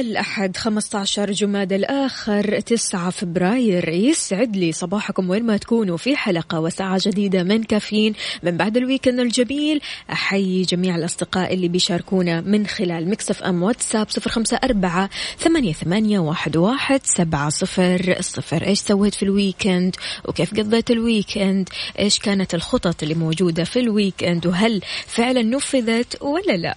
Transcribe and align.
الأحد 0.00 0.56
15 0.56 1.30
جماد 1.30 1.72
الآخر 1.72 2.60
9 2.60 3.10
فبراير. 3.10 3.88
يسعد 3.88 4.56
لي 4.56 4.72
صباحكم 4.72 5.30
وين 5.30 5.42
ما 5.44 5.56
تكونوا 5.56 5.96
في 5.96 6.16
حلقة 6.16 6.60
وساعة 6.60 7.00
جديدة 7.06 7.42
من 7.42 7.62
كافيين 7.62 8.14
من 8.42 8.56
بعد 8.56 8.76
ال 8.76 8.81
weekend 8.81 9.20
الجميل. 9.20 9.80
أحيي 10.12 10.62
جميع 10.62 10.96
الأصدقاء 10.96 11.54
اللي 11.54 11.68
بيشاركونا 11.68 12.40
من 12.40 12.66
خلال 12.66 13.10
Mix 13.10 13.42
FM 13.42 13.62
واتساب 13.62 14.06
054 14.26 15.08
ثمانية, 15.38 15.72
ثمانية 15.72 16.18
واحد, 16.18 16.56
واحد 16.56 17.00
سبعة 17.04 17.48
صفر 17.48 18.16
صفر. 18.20 18.66
إيش 18.66 18.78
سويت 18.78 19.14
في 19.14 19.22
ال 19.22 19.30
weekend؟ 19.30 19.96
وكيف 20.24 20.54
قضيت 20.54 20.90
ال 20.90 20.99
weekend؟ 20.99 21.68
إيش 21.98 22.18
كانت 22.18 22.54
الخطط 22.54 23.02
اللي 23.02 23.14
موجودة 23.14 23.64
في 23.64 23.80
ال 23.80 23.87
weekend؟ 23.87 24.46
وهل 24.46 24.80
فعلا 25.06 25.42
نفذت 25.42 26.22
ولا 26.22 26.56
لا؟ 26.56 26.76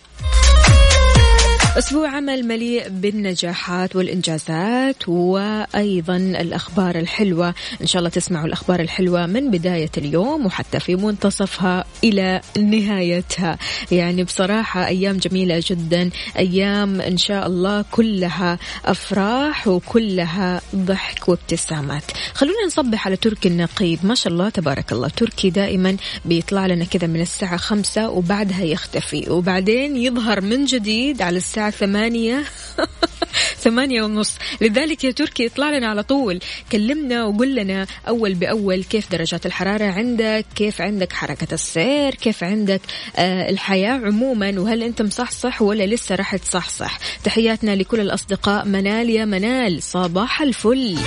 أسبوع 1.75 2.09
عمل 2.09 2.47
مليء 2.47 2.89
بالنجاحات 2.89 3.95
والإنجازات 3.95 5.09
وأيضا 5.09 6.15
الأخبار 6.15 6.95
الحلوة. 6.99 7.53
إن 7.81 7.87
شاء 7.87 7.99
الله 7.99 8.09
تسمعوا 8.09 8.45
الأخبار 8.45 8.79
الحلوة 8.79 9.25
من 9.25 9.51
بداية 9.51 9.89
اليوم 9.97 10.45
وحتى 10.45 10.79
في 10.79 10.95
منتصفها 10.95 11.85
إلى 12.03 12.41
نهايتها. 12.57 13.57
يعني 13.91 14.23
بصراحة 14.23 14.87
أيام 14.87 15.17
جميلة 15.17 15.63
جدا. 15.67 16.09
أيام 16.37 17.01
إن 17.01 17.17
شاء 17.17 17.47
الله 17.47 17.85
كلها 17.91 18.59
أفراح 18.85 19.67
وكلها 19.67 20.61
ضحك 20.75 21.29
وابتسامات. 21.29 22.03
خلونا 22.33 22.65
نصبح 22.65 23.07
على 23.07 23.15
تركي 23.15 23.47
النقيب. 23.47 23.99
ما 24.03 24.15
شاء 24.15 24.33
الله 24.33 24.49
تبارك 24.49 24.91
الله. 24.91 25.07
تركي 25.07 25.49
دائما 25.49 25.97
بيطلع 26.25 26.65
لنا 26.65 26.85
كذا 26.85 27.07
من 27.07 27.21
الساعة 27.21 27.57
خمسة 27.57 28.09
وبعدها 28.09 28.63
يختفي. 28.63 29.29
وبعدين 29.29 29.97
يظهر 29.97 30.41
من 30.41 30.65
جديد 30.65 31.21
على 31.21 31.37
الساعة 31.37 31.66
ثمانية. 31.69 32.43
ثمانية 33.63 34.01
ونص. 34.01 34.35
لذلك 34.61 35.03
يا 35.03 35.11
تركي 35.11 35.47
اطلع 35.47 35.69
لنا 35.69 35.87
على 35.87 36.03
طول. 36.03 36.39
كلمنا 36.71 37.25
وقول 37.25 37.55
لنا 37.55 37.87
أول 38.07 38.33
بأول 38.33 38.83
كيف 38.83 39.11
درجات 39.11 39.45
الحرارة 39.45 39.85
عندك 39.85 40.45
كيف 40.55 40.81
عندك 40.81 41.13
حركة 41.13 41.53
السير 41.53 42.15
كيف 42.15 42.43
عندك 42.43 42.81
آه 43.17 43.49
الحياة 43.49 43.93
عموما 43.93 44.59
وهل 44.59 44.83
أنت 44.83 45.01
مصحصح 45.01 45.61
ولا 45.61 45.85
لسه 45.85 46.15
راح 46.15 46.35
تصحصح. 46.35 46.99
تحياتنا 47.23 47.75
لكل 47.75 47.99
الأصدقاء. 47.99 48.65
منال 48.65 49.09
يا 49.09 49.25
منال 49.25 49.83
صباح 49.83 50.41
الفل. 50.41 50.97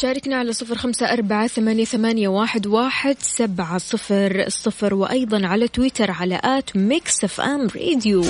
شاركنا 0.00 0.36
على 0.36 0.52
صفر 0.52 0.78
خمسة 0.78 1.12
أربعة 1.12 1.46
ثمانية, 1.46 1.84
ثمانية 1.84 2.28
واحد, 2.28 2.66
واحد 2.66 3.16
سبعة 3.20 3.78
صفر 3.78 4.44
صفر 4.48 4.94
وأيضا 4.94 5.46
على 5.46 5.68
تويتر 5.68 6.10
على 6.10 6.40
at 6.44 6.76
Mix 6.76 7.24
FM 7.24 7.68
Radio. 7.76 8.24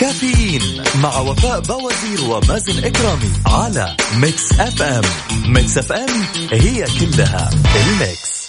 كافيين 0.00 0.82
مع 1.02 1.18
وفاء 1.18 1.60
بوازير 1.60 2.30
ومازن 2.30 2.84
إكرامي 2.84 3.30
على 3.46 3.96
Mix 4.16 4.60
FM. 4.60 5.04
Mix 5.46 5.78
FM 5.78 6.22
هي 6.52 6.84
كلها 7.00 7.50
ال 7.76 7.89
mix. 7.89 8.43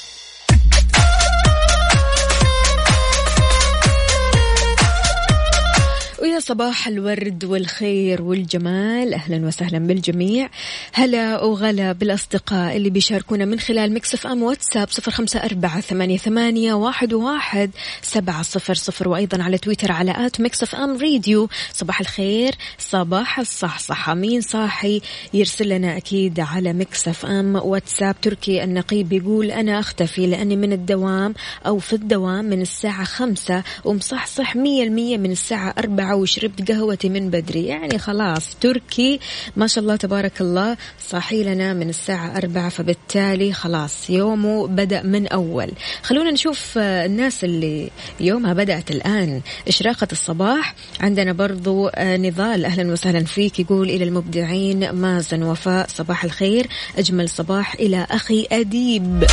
ويا 6.26 6.40
صباح 6.40 6.88
الورد 6.88 7.44
والخير 7.44 8.22
والجمال. 8.22 9.14
أهلا 9.14 9.48
وسهلا 9.48 9.80
بالجميع. 9.80 10.50
هلا 10.94 11.44
وغلا 11.44 11.92
بالأصدقاء 11.92 12.78
اللي 12.78 12.90
بيشاركونا 12.90 13.46
من 13.46 13.60
خلال 13.60 13.94
Mix 13.94 14.28
FM 14.28 14.44
واتساب 14.44 14.90
صفر 14.90 15.12
خمسة 15.12 15.40
أربعة 15.40 15.82
ثمانية, 15.82 16.18
ثمانية 16.18 16.74
واحد, 16.74 17.14
واحد 17.14 17.72
سبعة 18.02 18.42
صفر 18.42 18.74
صفر 18.74 19.10
وأيضا 19.10 19.44
على 19.44 19.58
تويتر 19.58 19.92
على 19.92 20.26
at 20.26 20.42
Mix 20.42 20.76
FM 20.76 20.98
Radio. 20.98 21.50
صباح 21.74 22.00
الخير 22.00 22.56
صباح 22.78 23.40
الصحصحة. 23.40 24.14
مين 24.14 24.42
صاحي؟ 24.42 25.02
يرسل 25.34 25.70
لنا 25.70 25.98
أكيد 25.98 26.40
على 26.40 26.74
Mix 26.74 27.26
FM 27.26 27.56
واتساب. 27.56 28.16
تركي 28.22 28.64
النقيب 28.64 29.14
يقول 29.14 29.52
أنا 29.52 29.80
أختفي 29.80 30.28
لأني 30.28 30.56
من 30.56 30.74
الدوام 30.74 31.34
أو 31.66 31.80
في 31.80 31.94
الدوام 31.94 32.46
من 32.46 32.62
الساعة 32.62 33.04
خمسة 33.04 33.64
ومصحصح 33.84 34.56
مية 34.56 34.84
المية 34.84 35.18
من 35.18 35.32
الساعة 35.32 35.74
أربعة 35.78 36.15
وشربت 36.16 36.72
قهوتي 36.72 37.10
من 37.10 37.30
بدري. 37.30 37.66
يعني 37.66 37.98
خلاص 37.98 38.56
تركي 38.62 39.20
ما 39.56 39.68
شاء 39.68 39.84
الله 39.84 39.96
تبارك 39.96 40.42
الله 40.42 40.78
صاحي 41.00 41.44
لنا 41.44 41.74
من 41.74 41.90
الساعة 41.90 42.38
أربعة 42.38 42.70
فبالتالي 42.70 43.54
خلاص 43.54 44.10
يومه 44.10 44.68
بدأ 44.68 45.02
من 45.04 45.28
أول. 45.28 45.72
خلونا 46.04 46.32
نشوف 46.32 46.78
الناس 46.78 47.44
اللي 47.44 47.90
يومها 48.20 48.54
بدأت 48.54 48.92
الآن. 48.92 49.42
إشراقة 49.68 50.08
الصباح 50.12 50.76
عندنا 51.02 51.34
برضو 51.34 51.90
نضال. 51.98 52.66
أهلا 52.66 52.92
وسهلا 52.92 53.26
فيك 53.26 53.60
يقول 53.60 53.90
إلى 53.90 54.04
المبدعين 54.04 54.92
مازن 54.92 55.44
وفاء 55.44 55.88
صباح 55.88 56.24
الخير. 56.24 56.68
أجمل 56.98 57.30
صباح 57.30 57.74
إلى 57.74 58.08
أخي 58.12 58.48
أديب. 58.52 59.26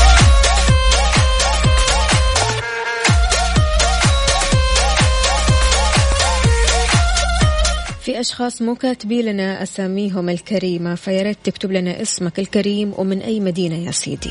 في 8.04 8.20
أشخاص 8.20 8.62
مو 8.62 8.74
كاتبين 8.74 9.24
لنا 9.24 9.62
أساميهم 9.62 10.28
الكريمة 10.28 10.94
فياريت 10.94 11.38
تكتب 11.44 11.72
لنا 11.72 12.02
اسمك 12.02 12.38
الكريم 12.38 12.92
ومن 12.96 13.18
أي 13.18 13.40
مدينة 13.40 13.86
يا 13.86 13.90
سيدي. 13.90 14.30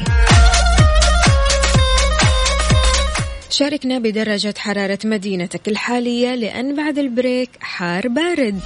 شاركنا 3.50 4.00
بدرجة 4.00 4.54
حرارة 4.58 5.00
مدينتك 5.06 5.68
الحالية 5.68 6.36
لأن 6.36 6.76
بعد 6.76 6.98
ال 6.98 7.06
break 7.06 7.50
حار 7.59 8.08
بارد. 8.08 8.59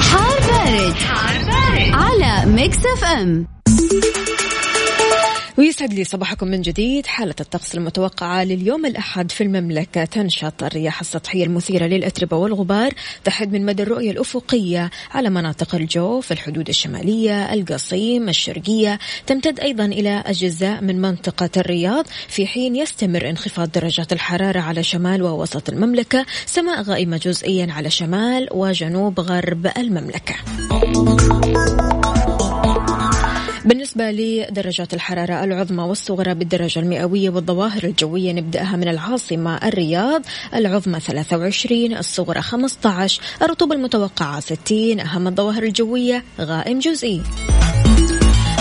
حار 0.00 0.40
بارد, 0.40 0.94
حار 0.94 1.44
بارد. 1.44 1.92
على 1.92 2.50
Mix 2.50 2.78
FM. 2.78 3.46
ويسعد 5.58 5.92
لي 5.92 6.04
صباحكم 6.04 6.48
من 6.48 6.62
جديد. 6.62 7.06
حالة 7.06 7.34
الطقس 7.40 7.74
المتوقعة 7.74 8.44
لليوم 8.44 8.86
الأحد 8.86 9.30
في 9.30 9.44
المملكة 9.44 10.04
تنشط 10.04 10.62
الرياح 10.62 11.00
السطحية 11.00 11.44
المثيرة 11.44 11.86
للأتربة 11.86 12.36
والغبار 12.36 12.92
تحد 13.24 13.52
من 13.52 13.66
مدى 13.66 13.82
الرؤية 13.82 14.10
الأفقية 14.10 14.90
على 15.10 15.30
مناطق 15.30 15.74
الجوف 15.74 16.32
الحدود 16.32 16.68
الشمالية 16.68 17.54
القصيم 17.54 18.28
الشرقية. 18.28 18.98
تمتد 19.26 19.60
أيضا 19.60 19.84
إلى 19.84 20.22
أجزاء 20.26 20.82
من 20.82 21.00
منطقة 21.00 21.50
الرياض. 21.56 22.06
في 22.28 22.46
حين 22.46 22.76
يستمر 22.76 23.28
انخفاض 23.30 23.70
درجات 23.72 24.12
الحرارة 24.12 24.60
على 24.60 24.82
شمال 24.82 25.22
ووسط 25.22 25.68
المملكة 25.68 26.26
سماء 26.46 26.82
غائمة 26.82 27.16
جزئيا 27.16 27.72
على 27.72 27.90
شمال 27.90 28.48
وجنوب 28.52 29.20
غرب 29.20 29.70
المملكة. 29.76 30.34
بالنسبة 33.66 34.10
لدرجات 34.10 34.94
الحرارة 34.94 35.44
العظمى 35.44 35.82
والصغرى 35.82 36.34
بالدرجة 36.34 36.80
المئوية 36.80 37.30
والظواهر 37.30 37.84
الجوية 37.84 38.32
نبدأها 38.32 38.76
من 38.76 38.88
العاصمة 38.88 39.56
الرياض 39.56 40.22
العظمى 40.54 41.00
23 41.00 41.96
الصغرى 41.96 42.40
15 42.40 43.22
الرطوبة 43.42 43.74
المتوقعة 43.74 44.40
60 44.40 45.00
أهم 45.00 45.26
الظواهر 45.26 45.62
الجوية 45.62 46.24
غائم 46.40 46.78
جزئي. 46.78 47.22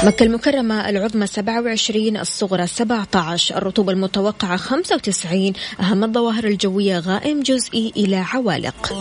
مكة 0.04 0.24
المكرمة 0.24 0.90
العظمى 0.90 1.28
27 1.28 2.18
الصغرى 2.18 2.68
17 2.68 3.58
الرطوبة 3.58 3.92
المتوقعة 3.92 4.58
95 4.58 5.54
أهم 5.80 6.04
الظواهر 6.04 6.44
الجوية 6.44 7.00
غائم 7.00 7.44
جزئي 7.44 7.94
إلى 7.98 8.16
عوالق. 8.16 8.94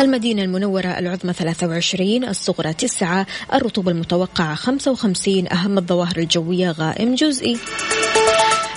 المدينة 0.00 0.42
المنورة 0.42 0.88
العظمى 0.88 1.32
23 1.32 2.24
الصغرى 2.24 2.72
9 2.72 3.26
الرطوبة 3.54 3.90
المتوقعة 3.90 4.54
55 4.54 5.52
أهم 5.52 5.78
الظواهر 5.78 6.16
الجوية 6.16 6.70
غائم 6.70 7.14
جزئي. 7.14 7.58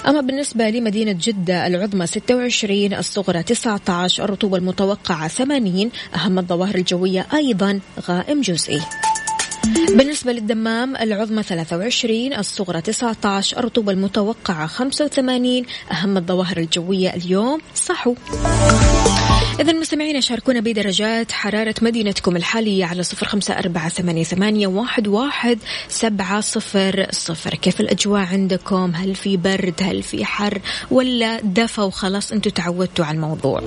أما 0.07 0.21
بالنسبة 0.21 0.69
لمدينة 0.69 1.17
جدة 1.21 1.67
العظمى 1.67 2.07
26 2.07 2.93
الصغرى 2.93 3.43
19 3.43 4.23
الرطوبة 4.23 4.57
المتوقعة 4.57 5.27
80 5.27 5.91
أهم 6.15 6.39
الظواهر 6.39 6.75
الجوية 6.75 7.27
أيضا 7.33 7.79
غائم 8.09 8.41
جزئي. 8.41 8.81
بالنسبة 9.89 10.31
للدمام 10.31 10.95
العظمى 10.95 11.43
23 11.43 12.33
الصغرى 12.33 12.81
19 12.81 13.57
الرطوبة 13.57 13.91
المتوقعة 13.91 14.67
85 14.67 15.63
أهم 15.91 16.17
الظواهر 16.17 16.57
الجوية 16.57 17.09
اليوم 17.09 17.59
صحو. 17.75 18.15
إذا 19.59 19.74
مستمعينا 19.74 20.19
شاركونا 20.19 20.59
بدرجات 20.59 21.31
حرارة 21.31 21.75
مدينتكم 21.81 22.35
الحالية 22.35 22.85
على 22.85 23.03
صفر 23.03 23.25
خمسة 23.25 23.53
أربعة 23.53 23.89
ثمانية, 23.89 24.24
ثمانية 24.24 24.68
واحد, 24.68 25.07
واحد 25.07 25.59
سبعة 25.88 26.41
صفر 26.41 27.07
صفر. 27.12 27.56
كيف 27.56 27.80
الأجواء 27.80 28.21
عندكم؟ 28.21 28.91
هل 28.95 29.15
في 29.15 29.38
برد؟ 29.38 29.81
هل 29.81 30.03
في 30.03 30.25
حر؟ 30.25 30.59
ولا 30.91 31.39
دفى 31.41 31.81
وخلاص 31.81 32.31
أنتوا 32.31 32.51
تعودتوا 32.51 33.06
على 33.06 33.15
الموضوع؟ 33.15 33.62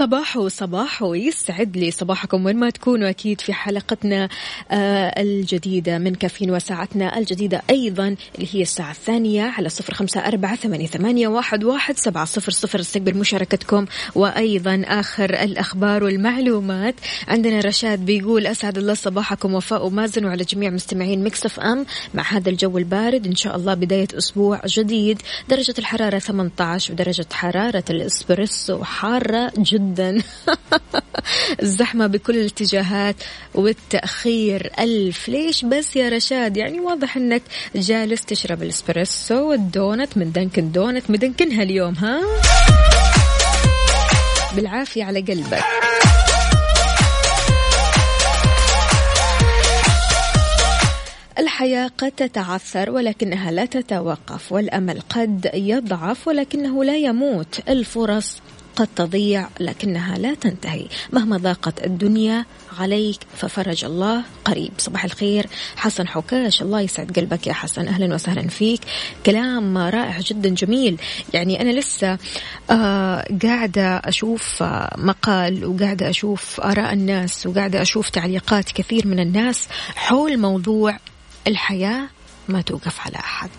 صباح 0.00 0.48
صباح 0.48 1.02
يسعد 1.02 1.76
لي 1.76 1.90
صباحكم 1.90 2.44
وين 2.44 2.56
ما 2.56 2.70
تكونوا. 2.70 3.08
أكيد 3.08 3.40
في 3.40 3.52
حلقتنا 3.52 4.28
آه 4.70 5.22
الجديدة 5.22 5.98
من 5.98 6.14
كافيين 6.14 6.50
وساعتنا 6.50 7.18
الجديدة 7.18 7.62
أيضا 7.70 8.16
اللي 8.34 8.48
هي 8.52 8.62
الساعة 8.62 8.90
الثانية 8.90 9.42
على 9.42 9.68
صفر 9.68 9.94
خمسة 9.94 10.20
أربعة 10.20 10.56
ثمانية, 10.56 10.86
ثمانية 10.86 11.28
واحد, 11.28 11.64
واحد 11.64 11.98
سبعة 11.98 12.24
صفر 12.24 12.52
صفر. 12.52 12.80
استقبل 12.80 13.18
مشاركتكم 13.18 13.86
وأيضا 14.14 14.82
آخر 14.86 15.30
الأخبار 15.34 16.04
والمعلومات. 16.04 16.94
عندنا 17.28 17.60
رشاد 17.60 17.98
بيقول 18.04 18.46
أسعد 18.46 18.78
الله 18.78 18.94
صباحكم 18.94 19.54
وفاء 19.54 19.86
ومازن 19.86 20.24
وعلى 20.24 20.44
جميع 20.44 20.70
مستمعين 20.70 21.24
مكسف 21.24 21.60
أم 21.60 21.86
مع 22.14 22.22
هذا 22.22 22.50
الجو 22.50 22.78
البارد. 22.78 23.26
إن 23.26 23.36
شاء 23.36 23.56
الله 23.56 23.74
بداية 23.74 24.08
أسبوع 24.18 24.60
جديد. 24.66 25.22
درجة 25.48 25.74
الحرارة 25.78 26.18
18 26.18 26.92
ودرجة 26.92 27.26
حرارة 27.32 27.84
الإسبريسو 27.90 28.84
حارة 28.84 29.52
جدا. 29.58 29.89
جدا. 29.90 30.22
الزحمة 31.62 32.06
بكل 32.06 32.36
الاتجاهات 32.36 33.16
والتأخير 33.54 34.72
ألف. 34.78 35.28
ليش 35.28 35.64
بس 35.64 35.96
يا 35.96 36.08
رشاد؟ 36.08 36.56
يعني 36.56 36.80
واضح 36.80 37.16
أنك 37.16 37.42
جالس 37.74 38.24
تشرب 38.24 38.62
الإسبريسو 38.62 39.50
والدونت 39.50 40.16
من 40.16 40.32
Dunkin' 40.32 40.72
Donuts 40.72 41.10
مدنكنها 41.10 41.62
اليوم 41.62 41.94
ها؟ 41.94 42.20
بالعافية 44.56 45.04
على 45.04 45.20
قلبك. 45.20 45.64
الحياة 51.38 51.90
قد 51.98 52.12
تتعثر 52.12 52.90
ولكنها 52.90 53.50
لا 53.50 53.64
تتوقف 53.64 54.52
والأمل 54.52 55.00
قد 55.00 55.50
يضعف 55.54 56.28
ولكنه 56.28 56.84
لا 56.84 56.96
يموت. 56.96 57.60
الفرص 57.68 58.40
قد 58.76 58.88
تضيع 58.96 59.48
لكنها 59.60 60.18
لا 60.18 60.34
تنتهي. 60.34 60.86
مهما 61.12 61.36
ضاقت 61.36 61.86
الدنيا 61.86 62.44
عليك 62.78 63.18
ففرج 63.36 63.84
الله 63.84 64.22
قريب. 64.44 64.72
صباح 64.78 65.04
الخير. 65.04 65.46
حسن 65.76 66.08
حكاش 66.08 66.62
الله 66.62 66.80
يسعد 66.80 67.18
قلبك 67.18 67.46
يا 67.46 67.52
حسن. 67.52 67.88
أهلا 67.88 68.14
وسهلا 68.14 68.48
فيك. 68.48 68.80
كلام 69.26 69.78
رائع 69.78 70.18
جدا 70.20 70.48
جميل. 70.48 71.00
يعني 71.34 71.60
أنا 71.60 71.70
لسه 71.70 72.18
آه 72.70 73.24
قاعدة 73.42 73.96
أشوف 73.96 74.62
آه 74.62 74.94
مقال 74.98 75.64
وقاعدة 75.64 76.10
أشوف 76.10 76.60
آراء 76.60 76.92
الناس 76.92 77.46
وقاعدة 77.46 77.82
أشوف 77.82 78.10
تعليقات 78.10 78.72
كثير 78.72 79.06
من 79.06 79.20
الناس 79.20 79.68
حول 79.94 80.38
موضوع 80.38 80.96
الحياة 81.46 82.08
ما 82.48 82.60
توقف 82.60 83.00
على 83.00 83.16
أحد. 83.16 83.50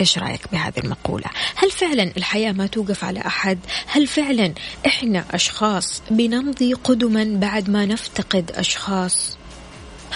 إيش 0.00 0.18
رأيك 0.18 0.40
بهذه 0.52 0.78
المقولة؟ 0.78 1.26
هل 1.56 1.70
فعلا 1.70 2.12
الحياة 2.16 2.52
ما 2.52 2.66
توقف 2.66 3.04
على 3.04 3.20
أحد؟ 3.20 3.58
هل 3.86 4.06
فعلا 4.06 4.54
إحنا 4.86 5.24
أشخاص 5.30 6.02
بنمضي 6.10 6.72
قدما 6.74 7.24
بعد 7.24 7.70
ما 7.70 7.86
نفتقد 7.86 8.50
أشخاص؟ 8.54 9.36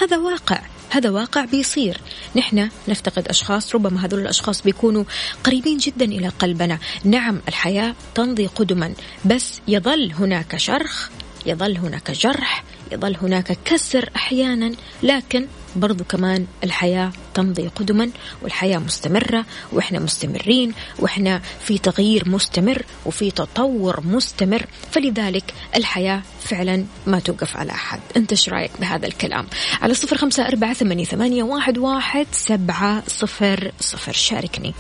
هذا 0.03 0.17
واقع 0.17 0.61
هذا 0.91 1.11
واقع 1.11 1.45
بيصير. 1.45 2.01
نحن 2.37 2.69
نفتقد 2.89 3.29
أشخاص 3.29 3.75
ربما 3.75 4.07
هذول 4.07 4.21
الأشخاص 4.21 4.63
بيكونوا 4.63 5.05
قريبين 5.45 5.79
جدا 5.79 6.05
إلى 6.05 6.29
قلبنا. 6.29 6.79
نعم 7.05 7.41
الحياة 7.49 7.95
تمضي 8.15 8.47
قدما 8.47 8.95
بس 9.25 9.61
يظل 9.69 10.13
هناك 10.13 10.57
شرخ 10.57 11.11
يظل 11.47 11.77
هناك 11.77 12.11
جرح 12.11 12.65
يظل 12.93 13.17
هناك 13.23 13.59
كسر 13.65 14.11
أحيانا 14.17 14.73
لكن 15.03 15.47
برضو 15.77 16.05
كمان 16.05 16.47
الحياة 16.65 17.13
تمضي 17.35 17.69
قدما 17.69 18.11
والحياة 18.43 18.79
مستمرة 18.79 19.45
وإحنا 19.73 19.99
مستمرين 19.99 20.73
وإحنا 20.99 21.41
في 21.61 21.79
تغيير 21.79 22.29
مستمر 22.29 22.83
وفي 23.07 23.31
تطور 23.31 24.01
مستمر 24.01 24.67
فلذلك 24.91 25.55
الحياة 25.77 26.23
فعلا 26.41 26.85
ما 27.07 27.19
توقف 27.19 27.57
على 27.57 27.73
أحد. 27.73 28.01
أنت 28.17 28.31
إيش 28.31 28.49
رأيك 28.49 28.71
بهذا 28.81 29.07
الكلام؟ 29.07 29.47
على 29.83 29.95
صفر 29.95 30.17
خمسة 30.17 30.47
أربعة 30.47 30.73
ثمانية 30.75 31.43
واحد, 31.43 31.79
واحد 31.79 32.27
سبعة 32.33 33.03
صفر 33.09 33.73
صفر. 33.81 34.13
شاركني. 34.13 34.75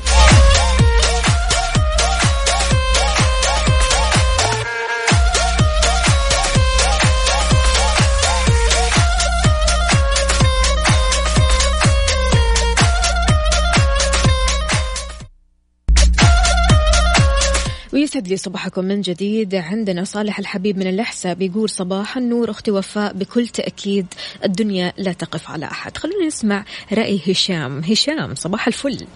ويسعد 18.15 18.29
لي 18.29 18.37
صباحكم 18.37 18.85
من 18.85 19.01
جديد. 19.01 19.55
عندنا 19.55 20.05
صالح 20.05 20.39
الحبيب 20.39 20.79
من 20.79 20.87
الأحساء 20.87 21.35
بيقول 21.35 21.69
صباح 21.69 22.17
النور 22.17 22.51
أختي 22.51 22.71
وفاء 22.71 23.13
بكل 23.13 23.47
تأكيد 23.47 24.07
الدنيا 24.45 24.93
لا 24.99 25.13
تقف 25.13 25.51
على 25.51 25.67
أحد. 25.67 25.97
خلونا 25.97 26.27
نسمع 26.27 26.65
رأي 26.93 27.21
هشام. 27.29 27.79
هشام 27.79 28.35
صباح 28.35 28.67
الفل. 28.67 29.07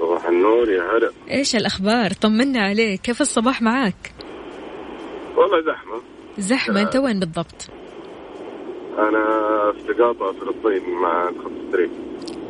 صباح 0.00 0.26
النور 0.26 0.70
يا 0.70 0.82
هلا. 0.82 1.10
إيش 1.30 1.56
الأخبار؟ 1.56 2.12
طمنا 2.12 2.60
عليك. 2.62 3.00
كيف 3.00 3.20
الصباح 3.20 3.62
معك 3.62 4.12
والله 5.36 5.60
زحمة. 5.60 6.00
زحمة. 6.38 6.82
أنت 6.82 6.96
وين 6.96 7.20
بالضبط؟ 7.20 7.68
أنا 8.98 9.22
في 9.72 9.94
تقاطع 9.94 10.32
فلسطين 10.32 10.90
مع 11.02 11.30
خط 11.30 11.46
الطريق 11.46 11.90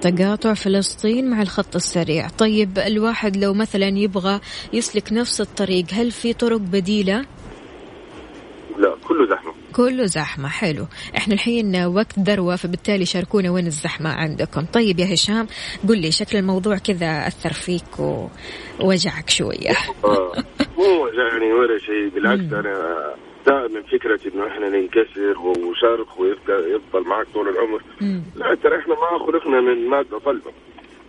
تقاطع 0.00 0.55
فلسطين 0.55 1.31
مع 1.31 1.43
الخط 1.43 1.76
السريع. 1.76 2.29
طيب 2.29 2.79
الواحد 2.79 3.37
لو 3.37 3.55
مثلا 3.55 3.88
يبغى 3.88 4.41
يسلك 4.73 5.12
نفس 5.12 5.41
الطريق 5.41 5.85
هل 5.93 6.11
في 6.11 6.33
طرق 6.33 6.61
بديلة؟ 6.61 7.25
لا 8.79 8.97
كله 9.09 9.26
زحمة. 9.31 9.53
كله 9.73 10.05
زحمة 10.05 10.49
حلو. 10.49 10.87
إحنا 11.17 11.35
الحين 11.35 11.76
وقت 11.85 12.19
ذروة 12.19 12.57
فبالتالي 12.57 13.05
شاركونا 13.05 13.50
وين 13.50 13.67
الزحمة 13.67 14.11
عندكم. 14.11 14.65
طيب 14.65 14.99
يا 14.99 15.15
هشام 15.15 15.47
قل 15.88 15.99
لي 15.99 16.11
شكل 16.11 16.38
الموضوع 16.38 16.79
كذا 16.79 17.26
أثر 17.26 17.53
فيك 17.53 18.00
ووجعك 18.81 19.31
شوية. 19.31 19.71
آه، 20.05 20.33
مو 20.79 21.05
وجعني 21.05 21.53
ولا 21.53 21.79
شيء 21.79 22.09
بالعكس 22.15 22.53
أنا 22.61 23.15
دائما 23.47 23.83
فكرة 23.83 24.21
إنه 24.35 24.47
إحنا 24.47 24.69
ننكسر 24.69 25.38
وشرخ 25.38 26.21
ويفضل 26.21 26.71
يفضل 26.76 27.09
معك 27.09 27.26
طول 27.35 27.49
العمر. 27.49 27.83
مم. 28.00 28.23
لا 28.37 28.55
ترى 28.55 28.79
إحنا 28.79 28.95
ما 28.95 29.19
خلقنا 29.26 29.61
من 29.61 29.88
مادة 29.88 30.19
صلبة 30.19 30.53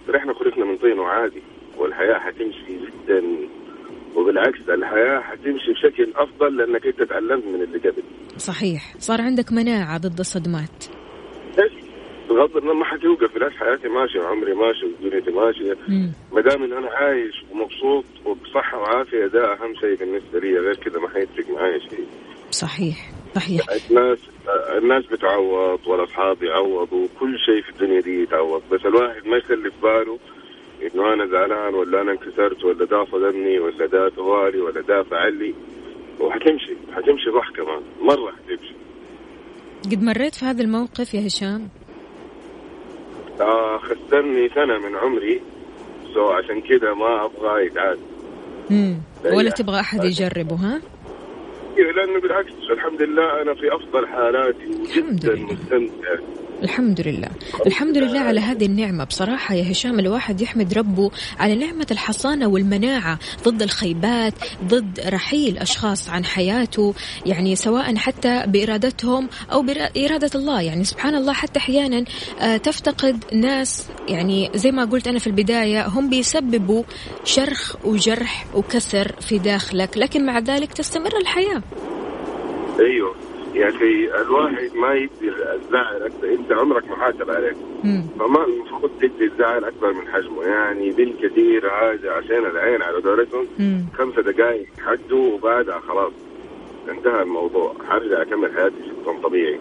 ترى 0.07 0.17
إحنا 0.17 0.33
خلقنا 0.33 0.65
من 0.65 0.77
طين 0.77 0.99
وعادي 0.99 1.41
والحياة 1.77 2.19
حتمشي 2.19 2.65
جدا. 2.67 3.23
وبالعكس 4.15 4.69
الحياة 4.69 5.19
حتمشي 5.19 5.71
بشكل 5.73 6.13
أفضل 6.15 6.57
لأنك 6.57 6.87
أنت 6.87 7.03
تعلمت 7.03 7.45
من 7.45 7.61
اللي 7.61 7.77
قبل. 7.77 8.03
صحيح. 8.37 8.93
صار 8.99 9.21
عندك 9.21 9.51
مناعة 9.51 9.97
ضد 9.97 10.19
الصدمات. 10.19 10.85
بغض 12.29 12.57
النظر 12.57 12.73
ما 12.73 12.85
حتوقف. 12.85 13.33
بالعكس 13.33 13.55
حياتي 13.55 13.87
ماشية 13.87 14.19
وعمري 14.19 14.53
ماشي 14.53 14.85
ودنيتي 14.85 15.31
ماشية. 15.31 15.77
مم. 15.87 16.11
ما 16.33 16.41
دام 16.41 16.63
إن 16.63 16.73
أنا 16.73 16.89
عايش 16.89 17.43
ومبسوط 17.51 18.05
وبصحة 18.25 18.77
وعافية 18.77 19.25
ده 19.25 19.53
أهم 19.53 19.75
شيء 19.75 19.95
بالنسبة 19.95 20.39
لي. 20.39 20.59
غير 20.59 20.75
كذا 20.75 20.99
ما 20.99 21.09
حيفرق 21.09 21.49
معايا 21.49 21.79
شيء. 21.79 22.05
صحيح 22.51 23.11
صحيح. 23.35 23.61
الناس 23.91 24.17
الناس 24.77 25.05
بتعوض 25.05 25.79
والأصحاب 25.87 26.43
يعوضوا 26.43 27.07
كل 27.19 27.37
شيء 27.45 27.61
في 27.61 27.69
الدنيا 27.69 28.01
دي 28.01 28.23
يتعوض. 28.23 28.61
بس 28.71 28.85
الواحد 28.85 29.27
ما 29.27 29.37
يخلي 29.37 29.71
في 29.71 29.77
باله 29.83 30.19
إنه 30.83 31.13
أنا 31.13 31.25
زعلان 31.27 31.73
ولا 31.75 32.01
أنا 32.01 32.11
انكسرت 32.11 32.63
ولا 32.65 32.85
ده 32.85 33.05
صدمني 33.05 33.59
ولا 33.59 33.85
ده 33.85 34.09
توالي 34.09 34.57
ولا 34.59 34.81
ده 34.81 35.03
فعل 35.03 35.33
لي 35.33 35.53
وحتمشي 36.19 36.75
حتمشي 36.95 37.31
صح 37.35 37.49
كمان 37.55 37.81
مرة 38.01 38.31
حتمشي. 38.31 38.73
قد 39.85 40.03
مريت 40.03 40.35
في 40.35 40.45
هذا 40.45 40.61
الموقف 40.61 41.13
يا 41.13 41.27
هشام؟ 41.27 41.69
آه 43.41 43.77
خسرني 43.77 44.49
سنة 44.49 44.77
من 44.89 44.95
عمري. 44.95 45.41
سو 46.13 46.27
عشان 46.29 46.61
كذا 46.61 46.93
ما 46.93 47.25
أبغى 47.25 47.65
يتعاد 47.65 47.99
مم. 48.69 48.97
لا 49.23 49.35
ولا. 49.35 49.49
تبغى 49.49 49.79
أحد 49.79 50.03
يجربه 50.03 50.55
ها؟ 50.55 50.81
أيوه 51.77 51.91
لأنه 51.91 52.19
بالعكس 52.19 52.51
الحمد 52.71 53.01
لله 53.01 53.41
أنا 53.41 53.53
في 53.53 53.75
أفضل 53.75 54.07
حالاتي 54.07 54.67
وجدا. 54.67 55.35
مستمتع 55.35 56.15
الحمد 56.63 57.01
لله 57.01 57.29
الحمد 57.65 57.97
لله 57.97 58.19
على 58.19 58.39
هذه 58.39 58.65
النعمة. 58.65 59.03
بصراحة 59.03 59.55
يا 59.55 59.71
هشام 59.71 59.99
الواحد 59.99 60.41
يحمد 60.41 60.73
ربه 60.73 61.11
على 61.39 61.55
نعمة 61.55 61.87
الحصانة 61.91 62.47
والمناعة 62.47 63.19
ضد 63.43 63.61
الخيبات 63.61 64.33
ضد 64.63 64.99
رحيل 64.99 65.57
أشخاص 65.57 66.09
عن 66.09 66.25
حياته 66.25 66.93
يعني 67.25 67.55
سواء 67.55 67.95
حتى 67.95 68.43
بإرادتهم 68.47 69.29
أو 69.51 69.61
بإرادة 69.61 70.29
الله. 70.35 70.61
يعني 70.61 70.83
سبحان 70.83 71.15
الله 71.15 71.33
حتى 71.33 71.59
أحيانا 71.59 72.05
آه، 72.41 72.57
تفتقد 72.57 73.23
ناس 73.33 73.87
يعني 74.07 74.51
زي 74.55 74.71
ما 74.71 74.85
قلت 74.85 75.07
أنا 75.07 75.19
في 75.19 75.27
البداية 75.27 75.87
هم 75.87 76.09
بيسببوا 76.09 76.83
شرخ 77.23 77.75
وجرح 77.85 78.45
وكسر 78.55 79.15
في 79.21 79.39
داخلك 79.39 79.97
لكن 79.97 80.25
مع 80.25 80.39
ذلك 80.39 80.73
تستمر 80.73 81.17
الحياة. 81.21 81.61
أيوه. 82.79 83.26
يا 83.57 83.69
أخي 83.69 84.21
الواحد 84.21 84.69
ما 84.75 84.93
يدي 84.93 85.29
الزعل 85.29 86.03
أكثر 86.03 86.29
أنت 86.33 86.51
عمرك 86.51 86.89
محاسب 86.91 87.31
عليك. 87.31 87.55
مم. 87.83 88.03
فما 88.19 88.45
المفروض 88.45 88.91
تدي 89.01 89.25
الزعل 89.25 89.63
أكبر 89.63 89.93
من 89.93 90.07
حجمه 90.07 90.43
يعني 90.43 90.89
بالكثير 90.91 91.67
هذا 91.67 92.11
عشان 92.11 92.45
العين 92.45 92.81
على 92.81 93.01
دورتهم 93.01 93.47
مم. 93.59 93.85
خمسة 93.97 94.21
دقائق 94.21 94.67
حدوا 94.85 95.33
وبعدها 95.33 95.79
خلاص. 95.79 96.13
انتهى 96.89 97.21
الموضوع. 97.21 97.75
حرجع 97.89 98.21
أكمل 98.21 98.53
حياتي 98.55 98.75
في 99.05 99.21
طبيعي. 99.23 99.59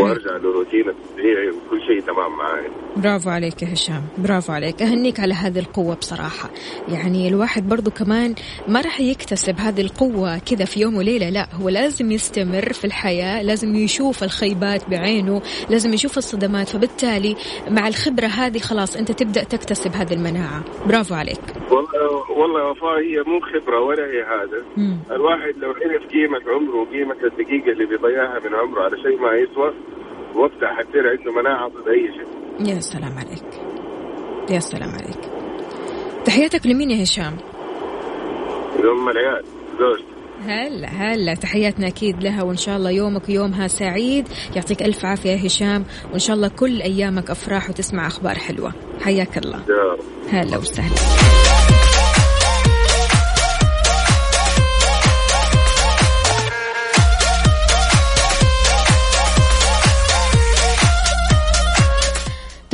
وأرجع 0.00 0.36
لروتين 0.36 0.88
الطبيعي 0.88 1.48
وكل 1.50 1.82
شيء 1.86 2.00
تمام 2.00 2.36
معي 2.36 2.70
برافو 2.96 3.30
عليك 3.30 3.62
يا 3.62 3.72
هشام 3.72 4.02
برافو 4.18 4.52
عليك 4.52 4.82
أهنيك 4.82 5.20
على 5.20 5.34
هذه 5.34 5.58
القوة 5.58 5.94
بصراحة. 5.94 6.50
يعني 6.88 7.28
الواحد 7.28 7.68
برضو 7.68 7.90
كمان 7.90 8.34
ما 8.68 8.80
راح 8.80 9.00
يكتسب 9.00 9.54
هذه 9.58 9.80
القوة 9.80 10.38
كذا 10.38 10.64
في 10.64 10.80
يوم 10.80 10.96
وليلة 10.96 11.30
لا 11.30 11.46
هو 11.54 11.68
لازم 11.68 12.10
يستمر 12.10 12.72
في 12.72 12.84
الحياة 12.84 13.42
لازم 13.42 13.74
يشوف 13.74 14.24
الخيبات 14.24 14.90
بعينه 14.90 15.42
لازم 15.70 15.94
يشوف 15.94 16.18
الصدمات 16.18 16.68
فبالتالي 16.68 17.36
مع 17.70 17.88
الخبرة 17.88 18.26
هذه 18.26 18.58
خلاص 18.58 18.96
أنت 18.96 19.12
تبدأ 19.12 19.44
تكتسب 19.44 19.92
هذه 19.92 20.12
المناعة. 20.12 20.64
برافو 20.86 21.14
عليك. 21.14 21.40
والله 21.70 22.30
والله 22.30 22.70
وفاء 22.70 22.98
هي 22.98 23.22
مو 23.26 23.40
خبرة 23.40 23.80
ولا 23.80 24.04
هي 24.04 24.22
هذا. 24.22 24.62
مم. 24.76 24.98
الواحد 25.10 25.54
لو 25.56 25.68
عرف 25.68 26.02
قيمة 26.12 26.40
عمره 26.54 26.76
وقيمة 26.76 27.16
الدقيقة 27.24 27.72
اللي 27.72 27.86
بيضيعها 27.86 28.38
من 28.44 28.54
عمره 28.54 28.82
على 28.82 28.96
شيء 29.02 29.20
ما 29.20 29.32
يسوى 29.36 29.74
وقتها 30.34 30.74
حتصير 30.74 31.10
عنده 31.10 31.32
مناعة 31.32 31.68
ضد 31.68 31.88
أي 31.88 32.12
شيء. 32.16 32.33
يا 32.60 32.80
سلام 32.80 33.18
عليك. 33.18 33.62
يا 34.50 34.60
سلام 34.60 34.90
عليك. 34.90 35.30
تحياتك 36.24 36.66
لمين 36.66 36.90
يا 36.90 37.02
هشام؟ 37.02 37.36
ام 38.78 39.08
العيال 39.08 39.44
زوجتي. 39.78 40.04
هلا 40.46 40.88
هلا. 40.88 41.34
تحياتنا 41.34 41.86
أكيد 41.86 42.22
لها 42.22 42.42
وإن 42.42 42.56
شاء 42.56 42.76
الله 42.76 42.90
يومك 42.90 43.28
ويومها 43.28 43.68
سعيد. 43.68 44.28
يعطيك 44.56 44.82
ألف 44.82 45.04
عافية 45.04 45.30
يا 45.30 45.46
هشام. 45.46 45.84
وإن 46.10 46.18
شاء 46.18 46.36
الله 46.36 46.48
كل 46.48 46.82
أيامك 46.82 47.30
أفراح 47.30 47.70
وتسمع 47.70 48.06
أخبار 48.06 48.34
حلوة. 48.34 48.72
حياك 49.00 49.38
الله. 49.38 49.60
هلا 50.30 50.56
وسهلا. 50.56 50.94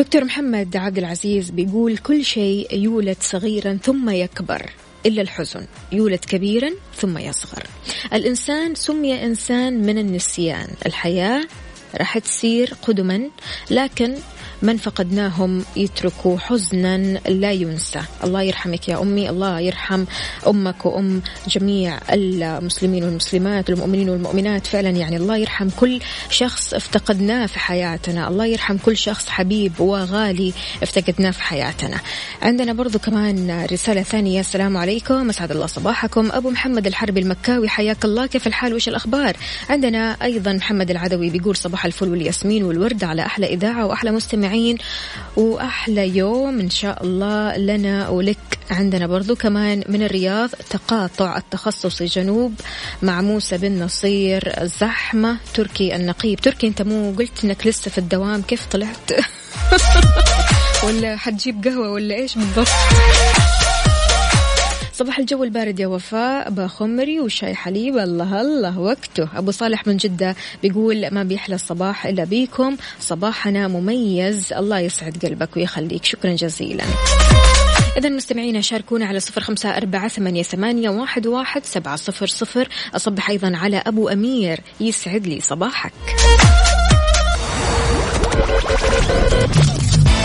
دكتور 0.01 0.25
محمد 0.25 0.77
عبد 0.77 0.99
العزيز 0.99 1.51
بيقول 1.51 1.99
كل 1.99 2.25
شيء 2.25 2.75
يولد 2.75 3.17
صغيرا 3.21 3.79
ثم 3.83 4.11
يكبر 4.11 4.71
إلا 5.07 5.23
الحزن. 5.23 5.67
يولد 5.93 6.19
كبيرا 6.19 6.71
ثم 6.97 7.19
يصغر. 7.19 7.67
الإنسان 8.13 8.75
سمي 8.75 9.25
إنسان 9.25 9.83
من 9.83 9.99
النسيان. 9.99 10.69
الحياة 10.87 11.45
راح 11.99 12.19
تصير 12.19 12.75
قدما 12.83 13.31
لكن 13.71 14.15
من 14.63 14.77
فقدناهم 14.77 15.65
يتركوا 15.77 16.39
حزنا 16.39 16.97
لا 17.29 17.53
ينسى. 17.53 18.01
الله 18.25 18.43
يرحمك 18.43 18.89
يا 18.89 19.03
أمي. 19.03 19.31
الله 19.31 19.61
يرحم 19.61 20.05
أمك 20.47 20.87
وأم 20.87 21.23
جميع 21.49 21.99
المسلمين 22.11 23.05
والمسلمات 23.05 23.71
والمؤمنين 23.71 24.09
والمؤمنات. 24.11 24.67
فعلا 24.67 24.91
يعني 24.91 25.17
الله 25.17 25.37
يرحم 25.37 25.69
كل 25.81 26.01
شخص 26.31 26.75
افتقدناه 26.75 27.47
في 27.47 27.59
حياتنا. 27.59 28.29
الله 28.29 28.47
يرحم 28.47 28.77
كل 28.77 28.97
شخص 28.97 29.29
حبيب 29.29 29.81
وغالي 29.81 30.53
افتقدناه 30.83 31.31
في 31.31 31.43
حياتنا. 31.43 31.97
عندنا 32.43 32.73
برضو 32.73 32.99
كمان 32.99 33.67
رسالة 33.73 34.03
ثانية. 34.03 34.41
السلام 34.41 34.77
عليكم. 34.77 35.29
أسعد 35.29 35.51
الله 35.51 35.67
صباحكم. 35.67 36.29
أبو 36.33 36.51
محمد 36.51 36.87
الحربي 36.87 37.21
المكاوي. 37.21 37.69
حياك 37.69 38.05
الله. 38.05 38.27
كيف 38.27 38.47
الحال؟ 38.47 38.75
وش 38.75 38.89
الأخبار؟ 38.89 39.37
عندنا 39.69 40.17
أيضا 40.23 40.53
محمد 40.53 40.91
العدوي 40.91 41.31
بيقول 41.31 41.57
صباح 41.57 41.85
الفل 41.85 42.09
والياسمين 42.09 42.63
والورد 42.65 43.05
على 43.05 43.27
أحلى 43.27 43.47
إذاعة 43.47 43.87
وأحلى 43.87 44.11
مستمعين 44.51 44.79
وأحلى 45.37 46.17
يوم 46.17 46.61
إن 46.61 46.71
شاء 46.71 47.03
الله 47.05 47.57
لنا 47.57 48.09
ولك 48.09 48.39
عندنا 48.71 49.07
برضو 49.07 49.37
كمان 49.37 49.85
من 49.89 50.03
الرياض 50.03 50.51
تقاطع 50.71 51.37
التخصصي 51.37 52.05
جنوب 52.05 52.55
مع 53.03 53.21
موسى 53.21 53.59
بن 53.59 53.83
نصير 53.83 54.55
زحمة 54.63 55.37
تركي 55.55 55.97
النقيب. 55.97 56.41
تركي 56.41 56.67
أنت 56.67 56.83
مو 56.83 57.13
قلت 57.19 57.45
أنك 57.45 57.67
لسه 57.67 57.91
في 57.91 57.99
الدوام 57.99 58.43
كيف 58.43 58.67
طلعت؟ 58.67 59.11
ولا 60.85 61.17
حتجيب 61.17 61.65
قهوة 61.65 61.91
ولا 61.91 62.15
إيش 62.15 62.35
بالضبط؟ 62.35 62.69
صباح 65.01 65.19
الجو 65.19 65.45
البارد 65.45 65.81
يا 65.81 65.87
وفاء 65.87 66.51
بخمري 66.51 67.21
وشاي 67.21 67.55
حليب 67.55 67.99
الله 67.99 68.41
الله 68.41 68.79
وقته. 68.79 69.29
أبو 69.37 69.51
صالح 69.51 69.87
من 69.87 69.97
جدة 69.97 70.37
بيقول 70.63 71.09
ما 71.11 71.23
بيحلى 71.23 71.55
الصباح 71.55 72.07
إلا 72.07 72.25
بيكم 72.25 72.77
صباحنا 73.01 73.69
مميز 73.69 74.53
الله 74.53 74.79
يسعد 74.79 75.17
قلبك 75.27 75.57
ويخليك. 75.57 76.05
شكرا 76.05 76.33
جزيلا. 76.33 76.85
إذا 77.97 78.09
مستمعينا 78.09 78.61
شاركونا 78.61 79.07
على 79.07 79.21
صفر 79.21 79.41
خمسة 79.41 79.77
أربعة 79.77 80.09
ثمانية, 80.09 80.43
ثمانية 80.43 80.91
واحد, 80.91 81.27
واحد 81.27 81.65
سبعة 81.65 81.97
صفر 81.97 82.27
صفر. 82.27 82.69
أصبح 82.97 83.31
أيضا 83.31 83.57
على 83.57 83.83
أبو 83.87 84.09
أمير 84.09 84.61
يسعد 84.81 85.27
لي 85.27 85.41
صباحك. 85.41 85.93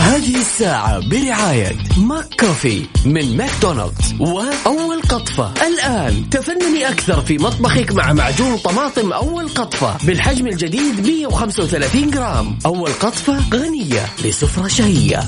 هذه 0.06 0.40
الساعة 0.40 1.08
برعاية 1.08 1.76
McCafé 1.96 2.86
من 3.04 3.36
ماكدونالدز. 3.36 4.14
وأول 4.20 5.02
قطفة. 5.02 5.52
الآن 5.66 6.30
تفنني 6.30 6.88
أكثر 6.88 7.20
في 7.20 7.38
مطبخك 7.38 7.92
مع 7.92 8.12
معجون 8.12 8.56
طماطم 8.56 9.12
أول 9.12 9.48
قطفة 9.48 9.96
بالحجم 10.06 10.46
الجديد 10.46 11.06
135 11.06 12.10
جرام. 12.10 12.58
أول 12.66 12.90
قطفة 12.90 13.38
غنية 13.54 14.06
لسفرة 14.24 14.68
شهية. 14.68 15.20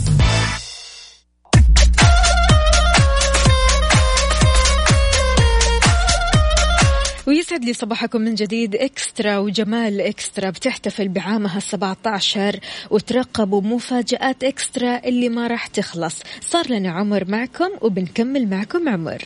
ويسعد 7.58 7.68
لي 7.68 7.72
صباحكم 7.74 8.20
من 8.20 8.34
جديد 8.34 8.76
إكسترا 8.76 9.38
وجمال 9.38 10.00
إكسترا 10.00 10.50
بتحتفل 10.50 11.08
بعامها 11.08 11.58
السبعة 11.58 11.96
عشر 12.06 12.60
وترقبوا 12.90 13.62
مفاجآت 13.62 14.44
إكسترا 14.44 14.98
اللي 15.04 15.28
ما 15.28 15.46
راح 15.46 15.66
تخلص. 15.66 16.22
صار 16.40 16.70
لنا 16.70 16.90
عمر 16.90 17.24
معكم 17.24 17.70
وبنكمل 17.80 18.50
معكم 18.50 18.88
عمر. 18.88 19.24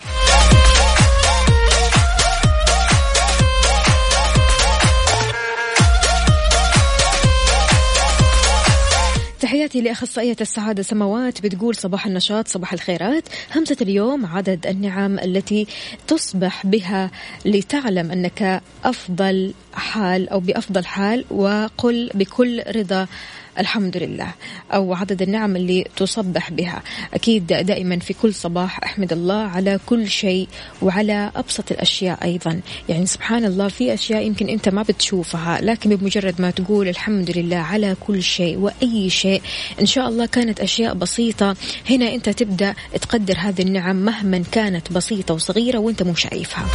تحياتي 9.62 9.80
لأخصائية 9.80 10.36
السعادة 10.40 10.82
سماوات 10.82 11.42
بتقول 11.42 11.74
صباح 11.74 12.06
النشاط 12.06 12.48
صباح 12.48 12.72
الخيرات. 12.72 13.28
همسة 13.56 13.76
اليوم 13.80 14.26
عدد 14.26 14.66
النعم 14.66 15.18
التي 15.18 15.66
تصبح 16.06 16.66
بها 16.66 17.10
لتعلم 17.44 18.10
أنك 18.10 18.62
أفضل 18.84 19.54
حال 19.74 20.28
أو 20.28 20.40
بأفضل 20.40 20.84
حال 20.84 21.24
وقل 21.30 22.10
بكل 22.14 22.62
رضا 22.76 23.06
الحمد 23.58 23.96
لله 23.96 24.28
أو 24.74 24.94
عدد 24.94 25.22
النعم 25.22 25.56
اللي 25.56 25.86
تصبح 25.96 26.50
بها. 26.50 26.82
أكيد 27.14 27.46
دائما 27.46 27.98
في 27.98 28.14
كل 28.14 28.34
صباح 28.34 28.84
أحمد 28.84 29.12
الله 29.12 29.42
على 29.42 29.78
كل 29.86 30.08
شيء 30.08 30.48
وعلى 30.82 31.30
أبسط 31.36 31.72
الأشياء 31.72 32.24
أيضا. 32.24 32.60
يعني 32.88 33.06
سبحان 33.06 33.44
الله 33.44 33.68
في 33.68 33.94
أشياء 33.94 34.26
يمكن 34.26 34.48
أنت 34.48 34.68
ما 34.68 34.82
بتشوفها 34.82 35.60
لكن 35.60 35.96
بمجرد 35.96 36.40
ما 36.40 36.50
تقول 36.50 36.88
الحمد 36.88 37.30
لله 37.38 37.56
على 37.56 37.96
كل 38.00 38.22
شيء 38.22 38.58
وأي 38.58 39.10
شيء 39.10 39.42
إن 39.80 39.86
شاء 39.86 40.08
الله 40.08 40.26
كانت 40.26 40.60
أشياء 40.60 40.94
بسيطة. 40.94 41.56
هنا 41.90 42.14
أنت 42.14 42.28
تبدأ 42.28 42.74
تقدر 43.00 43.36
هذه 43.38 43.62
النعم 43.62 43.96
مهما 43.96 44.42
كانت 44.52 44.92
بسيطة 44.92 45.34
وصغيرة 45.34 45.78
وأنت 45.78 46.02
مو 46.02 46.14
شايفها. 46.14 46.66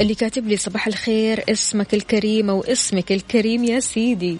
اللي 0.00 0.14
كاتب 0.14 0.48
لي 0.48 0.56
صباح 0.56 0.86
الخير 0.86 1.44
اسمك 1.48 1.94
الكريم 1.94 2.50
أو 2.50 2.60
اسمك 2.60 3.12
الكريم 3.12 3.64
يا 3.64 3.80
سيدي. 3.80 4.36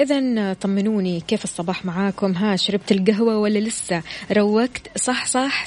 إذا 0.00 0.52
طمنوني 0.52 1.20
كيف 1.20 1.44
الصباح 1.44 1.84
معاكم؟ 1.84 2.32
ها 2.32 2.56
شربت 2.56 2.92
القهوة 2.92 3.38
ولا 3.38 3.58
لسه؟ 3.58 4.02
روقت؟ 4.32 4.98
صح 4.98 5.26
صح. 5.26 5.66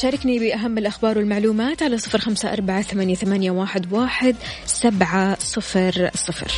شاركني 0.00 0.38
بأهم 0.38 0.78
الأخبار 0.78 1.18
والمعلومات 1.18 1.82
على 1.82 1.98
صفر 1.98 2.18
خمسة 2.18 2.52
أربعة 2.52 2.82
ثمانية, 2.82 3.14
ثمانية 3.14 3.50
واحد, 3.50 3.92
واحد 3.92 4.36
سبعة 4.66 5.38
صفر 5.40 6.10
صفر. 6.14 6.52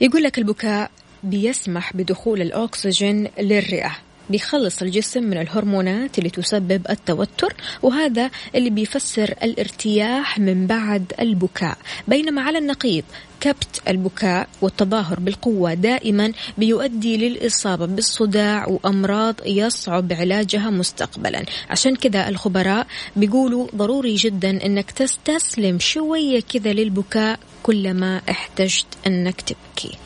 يقول 0.00 0.22
لك 0.22 0.38
البكاء 0.38 0.90
بيسمح 1.22 1.96
بدخول 1.96 2.42
الأكسجين 2.42 3.28
للرئة. 3.38 4.07
بيخلص 4.30 4.82
الجسم 4.82 5.22
من 5.22 5.40
الهرمونات 5.40 6.18
اللي 6.18 6.30
تسبب 6.30 6.86
التوتر 6.90 7.54
وهذا 7.82 8.30
اللي 8.54 8.70
بيفسر 8.70 9.34
الارتياح 9.42 10.38
من 10.38 10.66
بعد 10.66 11.12
البكاء. 11.20 11.78
بينما 12.08 12.42
على 12.42 12.58
النقيض 12.58 13.04
كبت 13.40 13.82
البكاء 13.88 14.48
والتظاهر 14.62 15.20
بالقوة 15.20 15.74
دائما 15.74 16.32
بيؤدي 16.58 17.16
للإصابة 17.16 17.86
بالصداع 17.86 18.68
وأمراض 18.68 19.34
يصعب 19.46 20.12
علاجها 20.12 20.70
مستقبلا. 20.70 21.44
عشان 21.70 21.96
كذا 21.96 22.28
الخبراء 22.28 22.86
بيقولوا 23.16 23.66
ضروري 23.76 24.14
جدا 24.14 24.66
أنك 24.66 24.90
تستسلم 24.90 25.78
شوية 25.78 26.40
كذا 26.40 26.72
للبكاء 26.72 27.38
كلما 27.62 28.20
احتجت 28.30 28.86
أنك 29.06 29.40
تبكي. 29.40 29.98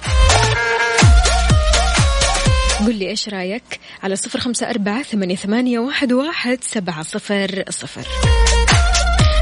قل 2.87 2.95
لي 2.95 3.09
إيش 3.09 3.29
رأيك 3.29 3.81
على 4.03 4.17
صفر 4.17 4.41
خمسة 4.41 4.71
أربعة 4.71 5.03
ثمانية, 5.03 5.37
ثمانية 5.37 5.79
واحد, 5.79 6.13
واحد 6.13 6.59
سبعة 6.65 7.03
صفر 7.03 7.65
صفر. 7.71 8.07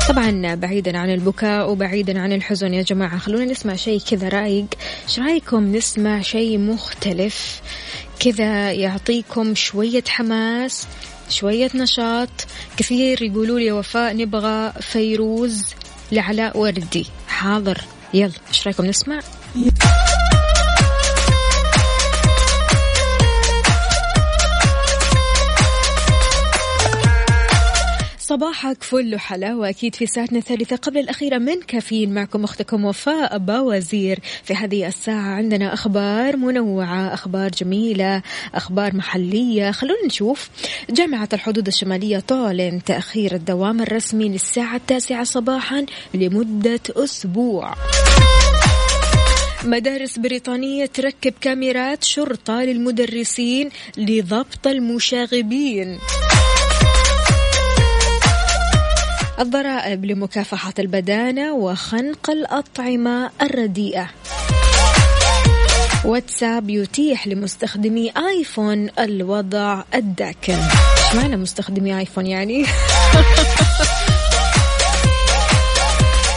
طبعا 0.09 0.55
بعيدا 0.55 0.99
عن 0.99 1.11
البكاء 1.11 1.71
وبعيدا 1.71 2.21
عن 2.21 2.33
الحزن 2.33 2.75
يا 2.75 2.83
جماعة 2.83 3.19
خلونا 3.19 3.45
نسمع 3.45 3.77
شيء 3.77 4.01
كذا 4.11 4.29
رأيق. 4.29 4.67
إيش 5.09 5.19
رأيكم 5.19 5.77
نسمع 5.77 6.21
شيء 6.21 6.59
مختلف 6.59 7.61
كذا 8.21 8.73
يعطيكم 8.73 9.55
شوية 9.55 10.05
حماس 10.09 10.87
شوية 11.29 11.71
نشاط؟ 11.75 12.29
كثير 12.77 13.23
يقولوا 13.23 13.59
لي 13.59 13.73
وفاء 13.73 14.17
نبغى 14.17 14.73
فيروز 14.81 15.65
لعلاء 16.13 16.59
وردي. 16.59 17.07
حاضر 17.29 17.81
يلا 18.15 18.33
إيش 18.49 18.67
رأيكم 18.67 18.87
نسمع؟ 18.87 19.21
صباحك 28.31 28.83
فل 28.83 29.15
وحلاوة. 29.15 29.69
أكيد 29.69 29.95
في 29.95 30.07
ساعتنا 30.07 30.39
الثالثة 30.39 30.77
قبل 30.77 30.99
الأخيرة 30.99 31.39
من 31.39 31.63
كافيين 31.63 32.15
معكم 32.15 32.45
أختكم 32.45 32.85
وفاء 32.85 33.39
باوزير. 33.39 34.19
في 34.45 34.55
هذه 34.55 34.89
الساعة 34.89 35.35
عندنا 35.35 35.75
أخبار 35.75 36.37
منوعة 36.37 37.15
أخبار 37.15 37.51
جميلة 37.51 38.23
أخبار 38.55 38.97
محلية. 38.97 39.71
خلونا 39.71 40.07
نشوف 40.07 40.49
جامعة 40.91 41.29
الحدود 41.33 41.67
الشمالية 41.67 42.19
تعلن 42.19 42.81
تأخير 42.87 43.35
الدوام 43.35 43.81
الرسمي 43.81 44.29
للساعة 44.29 44.77
التاسعة 44.77 45.25
صباحا 45.25 45.87
لمدة 46.15 46.81
أسبوع. 46.97 47.75
مدارس 49.65 50.19
بريطانية 50.19 50.87
تركب 50.87 51.35
كاميرات 51.41 52.05
شرطة 52.05 52.63
للمدرسين 52.63 53.71
لضبط 53.97 54.67
المشاغبين. 54.67 55.99
الضرائب 59.41 60.05
لمكافحة 60.05 60.75
البدانة 60.79 61.55
وخنق 61.55 62.31
الأطعمة 62.31 63.31
الرديئة. 63.43 64.11
واتساب 66.05 66.71
يتيح 66.71 67.27
لمستخدمي 67.27 68.13
آيفون 68.17 68.89
الوضع 68.99 69.83
الداكن. 69.95 70.59
معنى 71.15 71.37
مستخدمي 71.37 71.99
آيفون 71.99 72.27
يعني؟ 72.27 72.65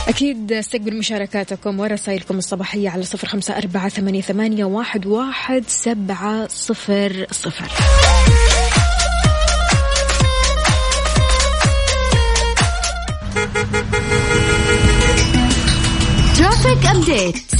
أكيد 0.08 0.52
استقبل 0.52 0.98
مشاركاتكم 0.98 1.80
ورسائلكم 1.80 2.38
الصباحية 2.38 2.89
على 2.89 3.04
صفر 3.04 3.28
خمسة 3.28 3.58
أربعة 3.58 3.89
ثمانية 4.22 4.66
واحد, 4.66 5.06
واحد 5.06 5.63
سبعة 5.68 6.48
صفر 6.48 7.26
صفر. 7.32 7.72
traffic 16.74 16.96
update 16.96 17.52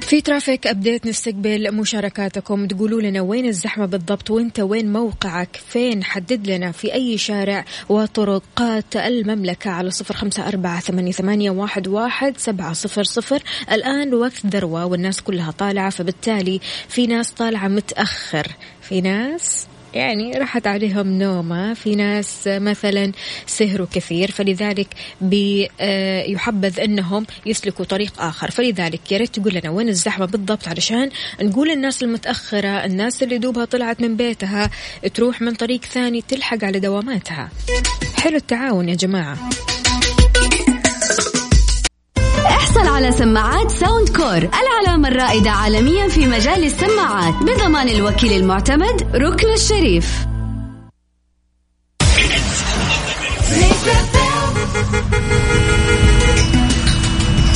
في 0.00 0.20
traffic 0.20 0.66
update 0.66 1.06
نستقبل 1.06 1.74
مشاركاتكم. 1.74 2.66
تقولوا 2.66 3.02
لنا 3.02 3.20
وين 3.20 3.46
الزحمة 3.46 3.86
بالضبط 3.86 4.30
وانت 4.30 4.60
وين 4.60 4.92
موقعك؟ 4.92 5.60
فين؟ 5.68 6.04
حدد 6.04 6.50
لنا 6.50 6.72
في 6.72 6.94
أي 6.94 7.18
شارع 7.18 7.64
وطرقات 7.88 8.96
المملكة 8.96 9.70
على 9.70 9.90
صفر 9.90 10.14
خمسة 10.14 10.48
أربعة 10.48 10.80
ثمانية, 10.80 11.12
ثمانية 11.12 11.50
واحد, 11.50 11.88
واحد 11.88 12.38
سبعة 12.38 12.72
صفر 12.72 13.02
صفر. 13.02 13.42
الآن 13.72 14.14
وقت 14.14 14.46
ذروة 14.46 14.84
والناس 14.84 15.20
كلها 15.20 15.50
طالعة 15.50 15.90
فبالتالي 15.90 16.60
في 16.88 17.06
ناس 17.06 17.30
طالعة 17.30 17.68
متأخر. 17.68 18.46
في 18.82 19.00
ناس 19.00 19.66
يعني 19.94 20.32
راحت 20.32 20.66
عليهم 20.66 21.18
نومة. 21.18 21.74
في 21.74 21.94
ناس 21.94 22.42
مثلا 22.46 23.12
سهروا 23.46 23.86
كثير 23.92 24.30
فلذلك 24.30 24.88
آه، 25.80 26.22
أنهم 26.78 27.26
يسلكوا 27.46 27.84
طريق 27.84 28.20
آخر. 28.22 28.50
فلذلك 28.50 29.12
يا 29.12 29.18
ريت 29.18 29.38
تقول 29.38 29.54
لنا 29.54 29.70
وين 29.70 29.88
الزحمة 29.88 30.26
بالضبط 30.26 30.68
علشان 30.68 31.10
نقول 31.42 31.70
الناس 31.70 32.02
المتأخرة 32.02 32.84
الناس 32.84 33.22
اللي 33.22 33.38
دوبها 33.38 33.64
طلعت 33.64 34.00
من 34.00 34.16
بيتها 34.16 34.70
تروح 35.14 35.42
من 35.42 35.54
طريق 35.54 35.84
ثاني 35.84 36.22
تلحق 36.22 36.64
على 36.64 36.80
دواماتها. 36.80 37.50
حلو 38.22 38.36
التعاون 38.36 38.88
يا 38.88 38.94
جماعة. 38.94 39.38
احصل 42.64 42.88
على 42.88 43.12
سماعات 43.12 43.70
Soundcore 43.70 44.50
العلامة 44.62 45.08
الرائدة 45.08 45.50
عالميا 45.50 46.08
في 46.08 46.26
مجال 46.26 46.64
السماعات 46.64 47.34
بضمان 47.34 47.88
الوكيل 47.88 48.32
المعتمد 48.32 49.02
ركن 49.14 49.52
الشريف. 49.52 50.26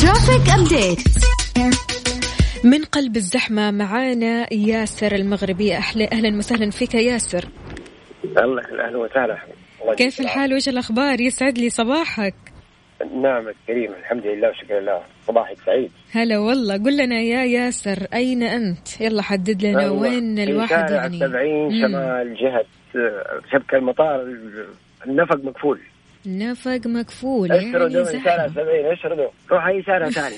traffic 0.03 0.49
update 0.51 1.09
من 2.65 2.85
قلب 2.85 3.17
الزحمة 3.17 3.71
معانا 3.71 4.55
ياسر 4.55 5.15
المغربي. 5.15 5.77
أهلا 5.77 6.13
أهلا 6.13 6.39
وسهلا 6.39 6.71
فيك 6.71 6.95
ياسر. 6.95 7.49
الله 8.25 8.63
أهلا 8.63 8.99
وسهلا. 8.99 9.39
كيف 9.97 10.21
الحال؟ 10.21 10.55
وش 10.55 10.69
الأخبار؟ 10.69 11.21
يسعد 11.21 11.59
لي 11.59 11.71
صباحك. 11.71 12.35
نعم 13.05 13.49
الكريم 13.49 13.93
الحمد 13.93 14.27
لله 14.27 14.51
وشكر 14.51 14.79
الله 14.79 15.03
صباحك 15.27 15.57
سعيد. 15.67 15.91
هلا 16.13 16.39
والله. 16.39 16.75
قل 16.75 16.97
لنا 16.97 17.21
يا 17.21 17.45
ياسر 17.45 18.07
أين 18.15 18.43
أنت؟ 18.43 19.01
يلا 19.01 19.23
حدد 19.23 19.63
لنا 19.63 19.81
أيوة. 19.81 20.01
وين 20.01 20.39
الواحد 20.39 20.91
يعني. 20.91 21.17
السبعين 21.17 21.71
شمال 21.71 22.35
جهة 22.35 22.65
شبكة 23.53 23.77
المطار 23.77 24.27
النفق 25.07 25.37
مقفول 25.45 25.81
نفق 26.27 26.81
مقفول 26.87 27.53
اشردوا 27.53 27.89
يعني 27.89 28.25
شارع 28.25 28.49
70 28.49 28.69
اشردوا 28.93 29.29
روح 29.51 29.67
أي 29.67 29.83
شارع 29.83 30.11
ثاني. 30.11 30.37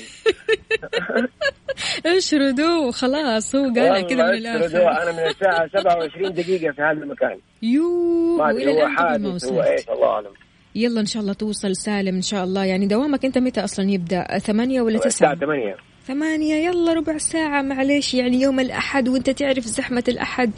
اشردوا 2.16 2.86
وخلاص 2.86 3.56
هو 3.56 3.64
قال 3.64 4.06
كذا 4.06 4.30
من 4.30 4.34
الآخر. 4.34 5.02
أنا 5.02 5.12
من 5.12 5.26
الساعة 5.26 5.68
27 5.68 6.32
دقيقة 6.32 6.72
في 6.72 6.82
هذا 6.82 6.90
المكان. 6.90 7.38
يو 7.62 8.36
ما 8.38 8.50
أدري 8.50 8.82
هو 8.82 8.88
حادث 8.88 9.44
هو 9.44 9.62
إيش 9.62 9.88
الله 9.88 10.08
أعلم. 10.08 10.32
يلا 10.74 11.00
إن 11.00 11.06
شاء 11.06 11.22
الله 11.22 11.32
توصل 11.32 11.76
سالم 11.76 12.14
إن 12.14 12.22
شاء 12.22 12.44
الله. 12.44 12.64
يعني 12.64 12.86
دوامك 12.86 13.24
أنت 13.24 13.38
متى 13.38 13.64
أصلا 13.64 13.90
يبدأ؟ 13.90 14.38
ثمانية 14.38 14.82
ولا 14.82 14.98
تسعة؟ 14.98 15.06
الساعة 15.06 15.34
ثمانية. 15.34 15.76
ثمانية. 16.04 16.54
يلا 16.54 16.92
ربع 16.92 17.18
ساعة. 17.18 17.62
معليش 17.62 18.14
يعني 18.14 18.40
يوم 18.40 18.60
الأحد 18.60 19.08
وأنت 19.08 19.30
تعرف 19.30 19.64
زحمة 19.64 20.04
الأحد. 20.08 20.50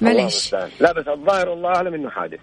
معليش. 0.00 0.54
لا 0.80 0.92
بس 0.92 1.08
الظاهر 1.08 1.48
والله 1.48 1.68
أعلم 1.68 1.94
إنه 1.94 2.10
حادث. 2.10 2.40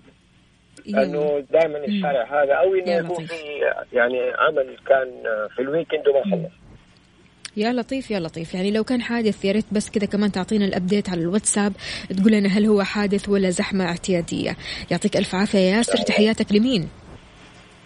لأنه 0.86 1.44
دائما 1.52 1.86
الشارع 1.86 2.44
هذا 2.44 2.54
أو 2.54 2.76
إنه 2.76 2.92
يكون 2.92 3.26
في 3.26 3.36
يعني 3.94 4.20
عمل 4.20 4.78
كان 4.88 5.08
في 5.56 5.62
ال 5.62 5.67
weekend 5.67 6.08
وما 6.08 6.24
خلص. 6.24 6.54
يا 7.58 7.74
لطيف 7.74 8.12
يا 8.12 8.20
لطيف. 8.20 8.54
يعني 8.54 8.72
لو 8.72 8.84
كان 8.84 9.02
حادث 9.02 9.46
يا 9.46 9.52
ريت 9.52 9.66
بس 9.72 9.90
كذا 9.90 10.06
كمان 10.06 10.32
تعطينا 10.32 10.66
الابديت 10.66 11.10
على 11.10 11.22
الواتساب. 11.22 11.74
تقول 12.18 12.32
لنا 12.32 12.50
هل 12.50 12.66
هو 12.66 12.84
حادث 12.84 13.30
ولا 13.30 13.50
زحمة 13.50 13.86
اعتيادية. 13.86 14.58
يعطيك 14.92 15.18
ألف 15.18 15.36
عافية 15.36 15.60
يا 15.60 15.78
ياسر. 15.78 15.98
تحياتك 15.98 16.52
لمين؟ 16.52 16.90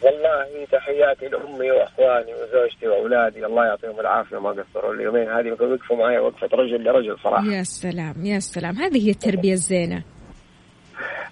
والله 0.03 0.65
تحياتي 0.71 1.25
لأمي 1.25 1.71
وأخواني 1.71 2.33
وزوجتي 2.33 2.87
وأولادي. 2.87 3.45
الله 3.45 3.65
يعطيهم 3.65 3.99
العافية. 3.99 4.39
ما 4.39 4.49
قصروا 4.49 4.93
اليومين 4.93 5.29
هذه. 5.29 5.51
وقفوا 5.51 5.97
معي 5.97 6.19
وقفة 6.19 6.49
رجل 6.53 6.83
لرجل 6.83 7.17
صراحة. 7.23 7.45
يا 7.45 7.63
سلام 7.63 8.25
يا 8.25 8.39
سلام. 8.39 8.75
هذه 8.75 9.05
هي 9.07 9.09
التربية 9.09 9.53
الزينة. 9.53 10.03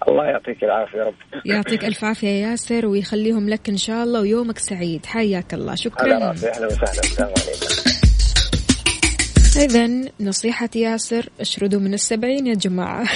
الله 0.08 0.26
يعطيك 0.26 0.64
العافية 0.64 0.98
يا 0.98 1.04
رب. 1.04 1.14
يعطيك 1.46 1.86
ألف 1.86 2.04
عافية 2.04 2.28
يا 2.28 2.50
ياسر 2.50 2.86
ويخليهم 2.86 3.50
لك 3.50 3.70
إن 3.70 3.78
شاء 3.78 4.04
الله 4.04 4.22
ويومك 4.22 4.58
سعيد. 4.58 5.06
حياك 5.06 5.54
الله. 5.54 5.76
شكرا. 5.76 6.14
أهلا 6.14 6.32
وسهلا. 6.32 6.68
السلام 6.68 7.30
عليكم. 7.30 7.99
إذا 9.58 10.12
نصيحة 10.20 10.70
ياسر 10.76 11.30
اشردوا 11.40 11.80
من 11.80 11.94
السبعين 11.94 12.48
يا 12.48 12.54
جماعة. 12.54 13.08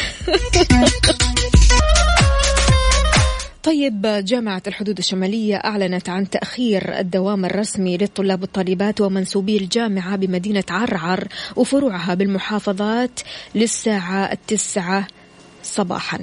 طيب 3.63 4.01
جامعة 4.25 4.61
الحدود 4.67 4.97
الشمالية 4.97 5.55
أعلنت 5.55 6.09
عن 6.09 6.29
تأخير 6.29 6.99
الدوام 6.99 7.45
الرسمي 7.45 7.97
للطلاب 7.97 8.41
والطالبات 8.41 9.01
ومنسوبي 9.01 9.57
الجامعة 9.57 10.15
بمدينة 10.15 10.63
عرعر 10.69 11.27
وفروعها 11.55 12.13
بالمحافظات 12.13 13.19
للساعة 13.55 14.31
التسعة 14.31 15.07
صباحا 15.63 16.19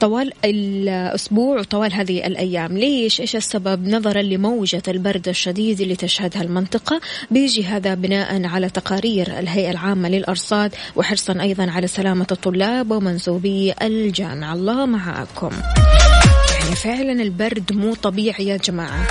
طوال 0.00 0.32
الأسبوع 0.44 1.58
وطوال 1.60 1.92
هذه 1.92 2.26
الأيام 2.26 2.78
ليش؟ 2.78 3.20
إيش 3.20 3.36
السبب؟ 3.36 3.88
نظرا 3.88 4.22
لموجة 4.22 4.82
البرد 4.88 5.28
الشديد 5.28 5.80
اللي 5.80 5.96
تشهدها 5.96 6.42
المنطقة 6.42 7.00
بيجي 7.30 7.64
هذا 7.64 7.94
بناء 7.94 8.46
على 8.46 8.70
تقارير 8.70 9.38
الهيئة 9.38 9.70
العامة 9.70 10.08
للأرصاد 10.08 10.74
وحرصا 10.96 11.40
أيضا 11.40 11.70
على 11.70 11.86
سلامة 11.86 12.26
الطلاب 12.32 12.90
ومنسوبي 12.90 13.74
الجامعة 13.82 14.54
الله 14.54 14.86
معاكم 14.86 15.50
يعني 16.60 16.76
فعلا 16.76 17.22
البرد 17.22 17.72
مو 17.72 17.94
طبيعي 17.94 18.46
يا 18.46 18.56
جماعة 18.56 19.06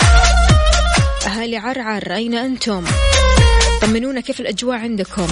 أهالي 1.28 1.58
عرعر 1.58 2.16
أين 2.16 2.34
أنتم؟ 2.34 2.84
طمنونا 3.82 4.22
كيف 4.22 4.40
الأجواء 4.42 4.78
عندكم؟ 4.78 5.28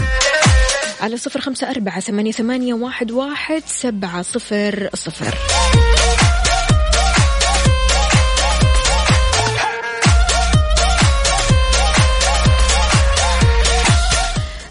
على 1.02 1.18
صفر 1.18 1.42
خمسة 1.42 1.70
أربعة 1.70 2.00
ثمانية, 2.00 2.32
ثمانية 2.32 2.74
واحد, 2.74 3.12
واحد 3.12 3.64
سبعة 3.66 4.22
صفر 4.22 4.90
صفر. 4.94 5.38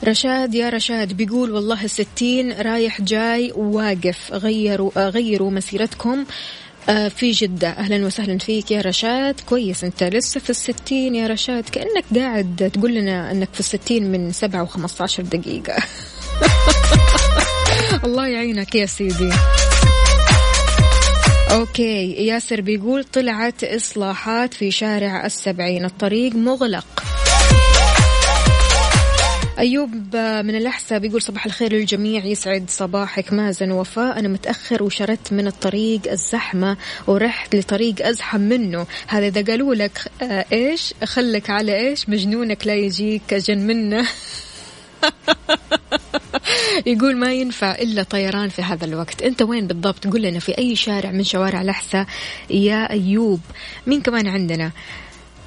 رشاد 0.05 0.55
يا 0.55 0.69
رشاد 0.71 1.13
بيقول 1.13 1.51
والله 1.51 1.85
الستين 1.85 2.53
رايح 2.53 3.01
جاي 3.01 3.53
واقف. 3.57 4.33
غيروا 4.33 5.09
غيروا 5.09 5.51
مسيرتكم. 5.51 6.25
آه، 6.89 7.09
في 7.09 7.31
جدة. 7.31 7.69
أهلا 7.69 8.07
وسهلا 8.07 8.39
فيك 8.39 8.71
يا 8.71 8.81
رشاد. 8.81 9.41
كويس 9.41 9.85
أنت 9.85 10.03
لسه 10.03 10.41
في 10.41 10.51
الستين 10.51 11.15
يا 11.15 11.27
رشاد. 11.27 11.65
كأنك 11.69 12.05
قاعد 12.17 12.71
تقول 12.75 12.95
لنا 12.95 13.31
أنك 13.31 13.49
في 13.53 13.61
الستين 13.61 14.13
من 14.13 14.33
سبعة 14.33 14.63
وخمسة 14.63 15.03
عشر 15.03 15.23
دقيقة. 15.23 15.77
الله 18.05 18.27
يعينك 18.27 18.75
يا 18.75 18.87
سيدي. 18.87 19.31
أوكي 21.51 22.13
ياسر 22.13 22.61
بيقول 22.61 23.05
طلعت 23.05 23.65
إصلاحات 23.65 24.55
في 24.55 24.71
شارع 24.71 25.27
السبعين. 25.27 25.85
الطريق 25.85 26.35
مغلق. 26.35 27.05
أيوب 29.59 30.17
من 30.17 30.57
الأحساء 30.57 30.99
بيقول 30.99 31.23
صباح 31.23 31.47
الخير 31.47 31.73
للجميع. 31.73 32.25
يسعد 32.25 32.65
صباحك. 32.69 33.33
مازن 33.33 33.71
وفاء 33.71 34.19
أنا 34.19 34.29
متأخر 34.29 34.83
وشردت 34.83 35.33
من 35.33 35.47
الطريق 35.47 36.01
الزحمة 36.11 36.77
ورحت 37.07 37.57
لطريق 37.57 38.07
أزحم 38.07 38.41
منه. 38.41 38.87
هذا 39.07 39.27
إذا 39.27 39.43
قالوا 39.43 39.75
لك 39.75 40.11
آه 40.23 40.45
إيش؟ 40.53 40.95
خلك 41.05 41.51
على 41.51 41.89
إيش؟ 41.89 42.09
مجنونك 42.09 42.67
لا 42.67 42.75
يجيك 42.75 43.35
جن 43.35 43.59
منه. 43.59 44.07
يقول 46.87 47.17
ما 47.17 47.33
ينفع 47.33 47.75
إلا 47.75 48.03
طيران 48.03 48.49
في 48.49 48.63
هذا 48.63 48.85
الوقت. 48.85 49.23
أنت 49.23 49.43
وين 49.43 49.67
بالضبط؟ 49.67 50.07
قل 50.07 50.23
لنا 50.23 50.39
في 50.39 50.59
أي 50.59 50.77
شارع 50.77 51.11
من 51.11 51.25
شوارع 51.25 51.61
الأحساء. 51.63 52.07
يا 52.51 52.91
أيوب. 52.91 53.41
مين 53.87 54.01
كمان 54.01 54.27
عندنا؟ 54.27 54.71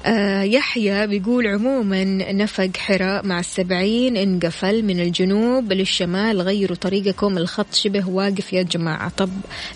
آه 0.06 0.42
يحيى 0.42 1.06
بيقول 1.06 1.46
عموما 1.46 2.04
نفق 2.32 2.70
حراء 2.78 3.26
مع 3.26 3.40
السبعين 3.40 4.16
انقفل 4.16 4.82
من 4.82 5.00
الجنوب 5.00 5.72
للشمال 5.72 6.40
غيروا 6.40 6.76
طريقكم. 6.76 7.38
الخط 7.38 7.74
شبه 7.74 8.08
واقف 8.08 8.52
يا 8.52 8.62
جماعة. 8.62 9.08
طب 9.16 9.30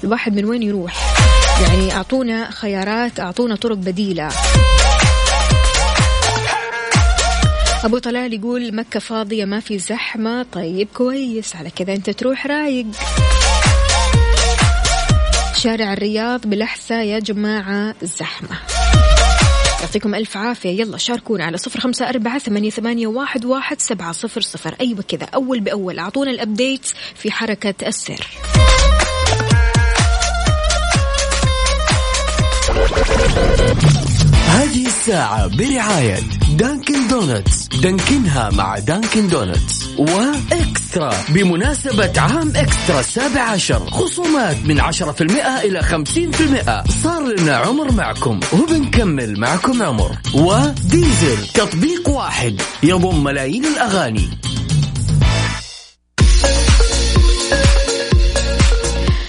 الواحد 0.05 0.37
من 0.37 0.44
وين 0.44 0.62
يروح؟ 0.62 0.94
يعني 1.62 1.92
أعطونا 1.92 2.51
خيارات 2.51 3.20
أعطونا 3.20 3.57
طرق 3.57 3.77
بديلة. 3.77 4.29
أبو 7.85 7.99
طلال 7.99 8.35
يقول 8.35 8.75
مكة 8.75 9.01
فاضية 9.01 9.45
ما 9.45 9.61
في 9.61 9.79
زحمة. 9.79 10.47
طيب 10.53 10.88
كويس. 10.95 11.57
على 11.57 11.71
كذا 11.71 11.93
أنت 11.95 12.11
تروح 12.11 12.47
رايق. 12.47 12.87
شارع 15.57 15.93
الرياض 15.93 16.47
بالأحساء 16.47 17.05
يا 17.05 17.19
جماعة 17.19 17.95
زحمة. 18.03 18.59
يعطيكم 19.81 20.14
ألف 20.14 20.37
عافية. 20.37 20.81
يلا 20.81 20.99
شاركونا 20.99 21.45
على 21.45 21.59
صفر 21.59 21.81
خمسة 21.81 22.09
أربعة 22.09 22.38
ثمانية, 22.38 22.71
ثمانية 22.71 23.07
واحد, 23.07 23.45
واحد 23.45 23.81
سبعة 23.81 24.12
صفر 24.12 24.41
صفر. 24.41 24.75
أيوة 24.81 25.05
كذا 25.09 25.27
أول 25.35 25.61
بأول. 25.61 25.99
أعطونا 25.99 26.31
ال 26.31 26.38
update 26.38 26.87
في 27.14 27.31
حركة 27.31 27.88
السير. 27.88 28.27
هذه 34.49 34.87
الساعة 34.87 35.57
برعاية 35.57 36.38
Dunkin' 36.59 37.09
Donuts. 37.09 37.69
دانكنها 37.68 38.51
مع 38.51 38.79
Dunkin' 38.79 39.29
Donuts. 39.29 39.88
و 39.99 40.15
eXtra. 40.15 41.14
بمناسبة 41.29 42.21
عام 42.21 42.53
eXtra 42.57 43.01
السابع 43.01 43.40
عشر. 43.40 43.90
خصومات 43.90 44.57
من 44.64 44.81
عشرة 44.81 45.12
في 45.12 45.21
المئة 45.21 45.61
إلى 45.61 45.83
خمسين 45.83 46.31
في 46.31 46.40
المئة. 46.40 46.85
صار 47.03 47.23
لنا 47.23 47.57
عمر 47.57 47.92
معكم. 47.92 48.40
وبنكمل 48.53 49.40
معكم 49.40 49.83
عمر. 49.83 50.16
و 50.35 50.49
Deezer. 50.49 51.47
تطبيق 51.55 52.09
واحد. 52.09 52.61
يضم 52.83 53.25
ملايين 53.25 53.64
الأغاني. 53.64 54.29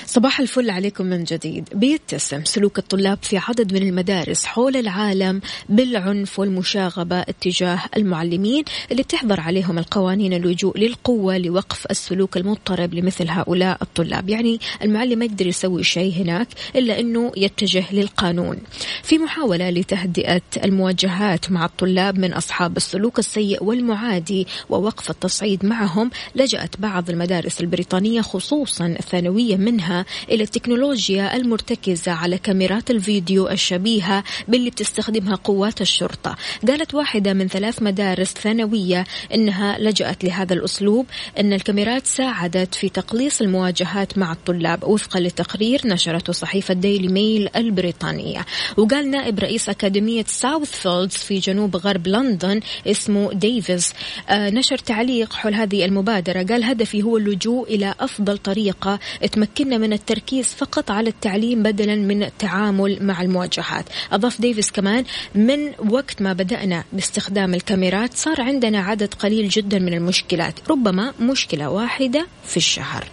صباح 0.10 0.40
الفل 0.40 0.70
عليكم 0.70 1.06
من 1.06 1.24
جديد. 1.24 1.70
بيتسم 1.74 2.44
سلوك 2.46 2.78
الطلاب 2.80 3.18
في 3.22 3.38
عدد 3.38 3.74
من 3.74 3.88
المدارس 3.88 4.46
حول 4.46 4.76
العالم 4.76 5.42
بالعنف 5.70 6.40
والمشاغبة 6.40 7.20
اتجاه 7.20 7.80
المعلمين 7.98 8.64
اللي 8.92 9.04
بتحضر 9.04 9.40
عليهم 9.40 9.80
القوانين 9.80 10.34
اللجوء 10.34 10.78
للقوة 10.78 11.38
لوقف 11.38 11.86
السلوك 11.92 12.38
المضطرب 12.38 12.94
لمثل 12.94 13.30
هؤلاء 13.30 13.78
الطلاب. 13.82 14.30
يعني 14.30 14.60
المعلم 14.84 15.20
ما 15.20 15.26
يقدر 15.26 15.48
يسوي 15.48 15.84
شيء 15.84 16.14
هناك 16.14 16.48
إلا 16.76 17.00
أنه 17.00 17.32
يتجه 17.38 17.84
للقانون. 17.92 18.58
في 19.04 19.18
محاولة 19.18 19.70
لتهدئة 19.70 20.42
المواجهات 20.64 21.52
مع 21.52 21.66
الطلاب 21.66 22.20
من 22.20 22.34
أصحاب 22.34 22.78
السلوك 22.78 23.20
السيء 23.20 23.64
والمعادي 23.64 24.48
ووقف 24.70 25.10
التصعيد 25.10 25.66
معهم 25.66 26.12
لجأت 26.36 26.80
بعض 26.80 27.10
المدارس 27.10 27.62
البريطانية 27.62 28.22
خصوصا 28.22 28.86
الثانوية 28.86 29.56
منها 29.56 29.99
إلى 30.30 30.44
التكنولوجيا 30.44 31.36
المرتكزة 31.36 32.12
على 32.12 32.38
كاميرات 32.38 32.92
الفيديو 32.92 33.50
الشبيهة 33.50 34.24
باللي 34.48 34.70
بتستخدمها 34.70 35.36
قوات 35.36 35.82
الشرطة. 35.82 36.36
قالت 36.68 36.94
واحدة 36.94 37.34
من 37.34 37.48
ثلاث 37.48 37.82
مدارس 37.82 38.34
ثانوية 38.34 39.06
إنها 39.34 39.80
لجأت 39.80 40.24
لهذا 40.24 40.54
الأسلوب 40.54 41.06
أن 41.40 41.54
الكاميرات 41.54 42.08
ساعدت 42.08 42.76
في 42.76 42.90
تقليص 42.90 43.42
المواجهات 43.42 44.18
مع 44.18 44.32
الطلاب 44.32 44.84
وفقا 44.84 45.20
لتقرير 45.20 45.82
نشرته 45.86 46.34
صحيفة 46.34 46.74
ديلي 46.74 47.08
ميل 47.08 47.50
البريطانية. 47.56 48.46
وقال 48.78 49.12
نائب 49.12 49.40
رئيس 49.40 49.70
أكاديمية 49.70 50.26
ساوث 50.28 50.72
فيلدز 50.72 51.16
في 51.16 51.40
جنوب 51.40 51.76
غرب 51.76 52.08
لندن 52.08 52.60
اسمه 52.88 53.34
ديفيز 53.34 53.94
آه 54.30 54.50
نشر 54.50 54.78
تعليق 54.78 55.34
حول 55.34 55.54
هذه 55.54 55.86
المبادرة. 55.86 56.44
قال 56.44 56.64
هدفي 56.64 57.04
هو 57.04 57.18
اللجوء 57.18 57.76
إلى 57.76 57.96
أفضل 58.00 58.38
طريقة 58.38 59.00
تمكننا 59.32 59.78
من 59.78 59.89
التركيز 59.94 60.46
فقط 60.46 60.92
على 60.92 61.10
التعليم 61.10 61.64
بدلا 61.64 61.96
من 61.96 62.24
التعامل 62.24 62.98
مع 63.02 63.22
المواجهات. 63.22 63.86
أضاف 64.12 64.42
ديفيس 64.42 64.72
كمان 64.72 65.04
من 65.36 65.72
وقت 65.90 66.22
ما 66.22 66.34
بدأنا 66.34 66.84
باستخدام 66.94 67.54
الكاميرات 67.54 68.14
صار 68.14 68.42
عندنا 68.42 68.80
عدد 68.80 69.14
قليل 69.14 69.50
جدا 69.50 69.80
من 69.80 69.94
المشكلات 69.94 70.60
ربما 70.70 71.14
مشكلة 71.20 71.70
واحدة 71.70 72.28
في 72.46 72.58
الشهر. 72.58 73.06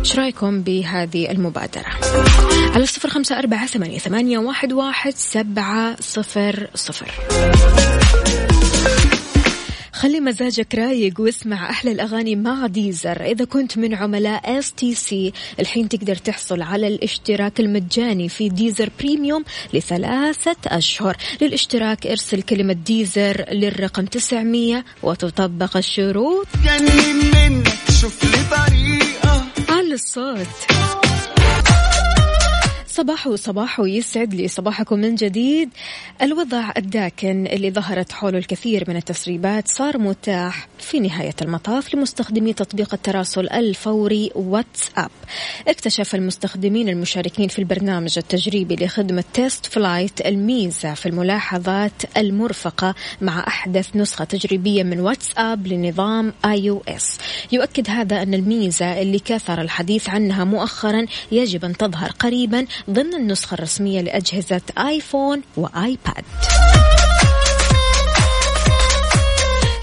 إيش 0.00 0.18
رأيكم 0.18 0.62
بهذه 0.62 1.30
المبادرة؟ 1.30 1.86
على 2.74 2.86
صفر 2.86 3.08
خمسة 3.08 3.38
أربعة 3.38 3.66
ثمانية, 3.66 3.98
ثمانية 3.98 4.38
واحد, 4.38 4.72
واحد 4.72 5.14
سبعة 5.16 5.96
صفر 6.00 6.66
صفر. 6.74 7.10
خلي 10.02 10.20
مزاجك 10.20 10.74
رايق 10.74 11.20
واسمع 11.20 11.70
أحلى 11.70 11.92
الأغاني 11.92 12.36
مع 12.36 12.66
Deezer. 12.66 13.24
إذا 13.24 13.44
كنت 13.44 13.78
من 13.78 13.94
عملاء 13.94 14.58
STC 14.58 15.32
الحين 15.60 15.88
تقدر 15.88 16.16
تحصل 16.16 16.62
على 16.62 16.88
الاشتراك 16.88 17.60
المجاني 17.60 18.28
في 18.28 18.48
Deezer 18.48 18.90
Premium 19.00 19.44
لثلاثة 19.74 20.56
أشهر. 20.66 21.16
للاشتراك 21.40 22.06
ارسل 22.06 22.42
كلمة 22.42 22.72
Deezer 22.72 23.44
للرقم 23.52 24.06
900 24.06 24.84
وتطبق 25.02 25.76
الشروط. 25.76 26.46
منك 27.34 27.68
شوف 28.00 28.24
لي 28.24 28.56
طريقة. 28.56 29.46
الصوت. 29.92 30.46
صباح 32.92 33.26
وصباح 33.26 33.80
ويسعد 33.80 34.34
لي 34.34 34.48
صباحكم 34.48 34.98
من 34.98 35.14
جديد. 35.14 35.70
الوضع 36.22 36.72
الداكن 36.76 37.46
اللي 37.46 37.70
ظهرت 37.70 38.12
حوله 38.12 38.38
الكثير 38.38 38.84
من 38.88 38.96
التسريبات 38.96 39.68
صار 39.68 39.98
متاح 39.98 40.68
في 40.78 41.00
نهاية 41.00 41.34
المطاف 41.42 41.94
لمستخدمي 41.94 42.52
تطبيق 42.52 42.94
التراسل 42.94 43.48
الفوري 43.48 44.30
واتساب. 44.34 45.10
اكتشف 45.68 46.14
المستخدمين 46.14 46.88
المشاركين 46.88 47.48
في 47.48 47.58
البرنامج 47.58 48.18
التجريبي 48.18 48.76
لخدمة 48.84 49.24
TestFlight 49.34 50.26
الميزة 50.26 50.94
في 50.94 51.06
الملاحظات 51.06 52.16
المرفقة 52.16 52.94
مع 53.20 53.46
أحدث 53.46 53.96
نسخة 53.96 54.24
تجريبية 54.24 54.82
من 54.82 55.00
واتساب 55.00 55.66
لنظام 55.66 56.32
iOS. 56.44 57.18
يؤكد 57.52 57.90
هذا 57.90 58.22
أن 58.22 58.34
الميزة 58.34 59.02
اللي 59.02 59.18
كثر 59.18 59.60
الحديث 59.60 60.08
عنها 60.08 60.44
مؤخرا 60.44 61.06
يجب 61.32 61.64
أن 61.64 61.76
تظهر 61.76 62.10
قريبا 62.10 62.66
ضمن 62.90 63.14
النسخة 63.14 63.54
الرسمية 63.54 64.00
لأجهزة 64.00 64.60
آيفون 64.78 65.42
وآيباد. 65.56 66.24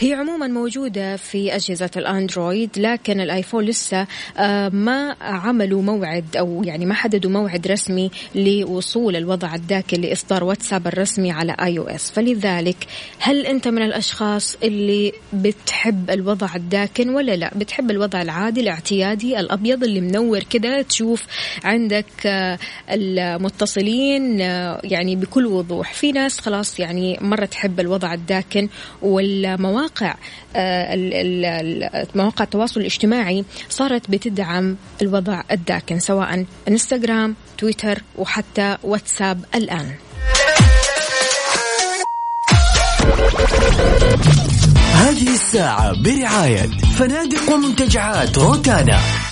هي 0.02 0.14
عموما 0.14 0.48
موجودة 0.48 1.16
في 1.16 1.56
أجهزة 1.56 1.90
الأندرويد 1.98 2.70
لكن 2.78 3.22
الآيفون 3.22 3.66
لسه 3.66 4.08
آه، 4.38 4.70
ما 4.70 5.16
عملوا 5.22 5.82
موعد 5.82 6.38
أو 6.38 6.64
يعني 6.64 6.86
ما 6.86 6.94
حددوا 6.94 7.32
موعد 7.32 7.68
رسمي 7.68 8.12
لوصول 8.36 9.16
الوضع 9.16 9.56
الداكن 9.56 10.02
لإصدار 10.02 10.44
واتساب 10.44 10.88
الرسمي 10.88 11.32
على 11.32 11.56
آي 11.62 11.80
أو 11.80 11.88
إس 11.88 12.12
فلذلك 12.12 12.88
هل 13.20 13.46
أنت 13.46 13.68
من 13.68 13.82
الأشخاص 13.82 14.56
اللي 14.64 15.14
بتحب 15.34 16.10
الوضع 16.10 16.56
الداكن 16.56 17.10
ولا 17.10 17.36
لا؟ 17.36 17.52
بتحب 17.56 17.92
الوضع 17.92 18.22
العادي 18.22 18.62
الاعتيادي 18.62 19.40
الأبيض 19.40 19.84
اللي 19.84 20.02
منور 20.02 20.44
كده 20.44 20.82
تشوف 20.82 21.26
عندك 21.64 22.26
آه، 22.26 22.60
المتصلين 22.90 24.42
آه، 24.42 24.82
يعني 24.84 25.16
بكل 25.16 25.46
وضوح. 25.46 25.94
في 25.94 26.12
ناس 26.12 26.40
خلاص 26.40 26.80
يعني 26.80 27.18
مرة 27.22 27.46
تحب 27.46 27.80
الوضع 27.80 28.14
الداكن 28.14 28.70
والمواقع 29.02 29.89
مواقع 29.90 30.16
آه، 30.56 32.08
مواقع 32.16 32.44
التواصل 32.44 32.80
الاجتماعي 32.80 33.46
صارت 33.70 34.12
بتدعم 34.12 34.78
الوضع 35.02 35.42
الداكن 35.52 36.00
سواء 36.00 36.46
إنستغرام 36.68 37.36
تويتر 37.58 38.04
وحتى 38.18 38.78
واتساب 38.84 39.46
الآن. 39.56 39.92
هذه 44.94 45.34
الساعة 45.34 46.04
برعاية 46.04 46.70
فنادق 46.98 47.54
ومنتجعات 47.54 48.38
روتانا. 48.38 49.29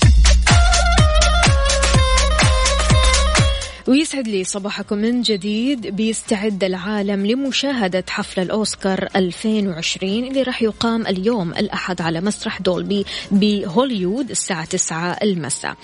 ويسعد 3.87 4.27
لي 4.27 4.43
صباحكم 4.43 4.97
من 4.97 5.21
جديد. 5.21 5.87
بيستعد 5.87 6.63
العالم 6.63 7.25
لمشاهدة 7.25 8.03
حفل 8.09 8.41
الأوسكار 8.41 9.07
2020 9.15 10.23
اللي 10.27 10.41
راح 10.41 10.61
يقام 10.61 11.07
اليوم 11.07 11.51
الأحد 11.51 12.01
على 12.01 12.21
مسرح 12.21 12.61
دولبي 12.61 13.05
بهوليوود 13.31 14.29
الساعة 14.29 14.65
9 14.65 15.17
المساء. 15.23 15.75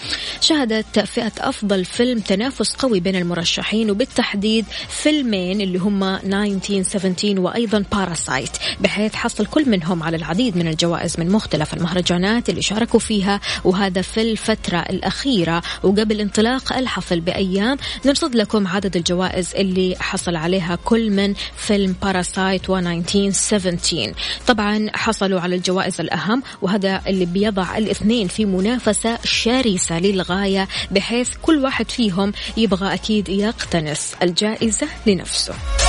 شهدت 0.42 1.00
فئة 1.00 1.32
أفضل 1.40 1.86
فيلم 1.86 2.20
تنافس 2.20 2.76
قوي 2.76 3.00
بين 3.00 3.16
المرشحين 3.16 3.92
وبالتحديد 3.92 4.66
فيلمين 4.90 5.62
اللي 5.62 5.78
هما 5.78 6.20
1917 6.24 7.40
وأيضا 7.40 7.86
Parasite 7.92 8.52
بحيث 8.80 9.16
حصل 9.16 9.46
كل 9.46 9.70
منهم 9.70 10.04
على 10.04 10.18
العديد 10.18 10.58
من 10.58 10.68
الجوائز 10.68 11.20
من 11.20 11.30
مختلف 11.30 11.74
المهرجانات 11.74 12.50
اللي 12.50 12.62
شاركوا 12.62 13.00
فيها. 13.00 13.42
وهذا 13.64 14.02
في 14.02 14.22
الفترة 14.22 14.78
الأخيرة. 14.78 15.62
وقبل 15.84 16.22
انطلاق 16.22 16.78
الحفل 16.78 17.20
بأيام 17.20 17.78
نرصد 18.06 18.36
لكم 18.36 18.68
عدد 18.68 18.96
الجوائز 18.96 19.56
اللي 19.56 19.96
حصل 20.00 20.36
عليها 20.36 20.78
كل 20.86 21.12
من 21.12 21.34
فيلم 21.58 21.96
باراسايت 22.02 22.70
و 22.70 22.78
1917 22.78 24.14
طبعا 24.48 24.88
حصلوا 24.94 25.40
على 25.40 25.56
الجوائز 25.56 26.02
الأهم 26.02 26.44
وهذا 26.62 27.02
اللي 27.08 27.26
بيضع 27.26 27.78
الاثنين 27.78 28.28
في 28.28 28.46
منافسة 28.46 29.18
شرسة 29.24 30.00
للغاية 30.00 30.68
بحيث 30.92 31.30
كل 31.42 31.64
واحد 31.64 31.92
فيهم 31.92 32.34
يبغى 32.58 32.94
أكيد 32.94 33.30
يقتنص 33.30 34.14
الجائزة 34.24 34.88
لنفسه. 35.08 35.83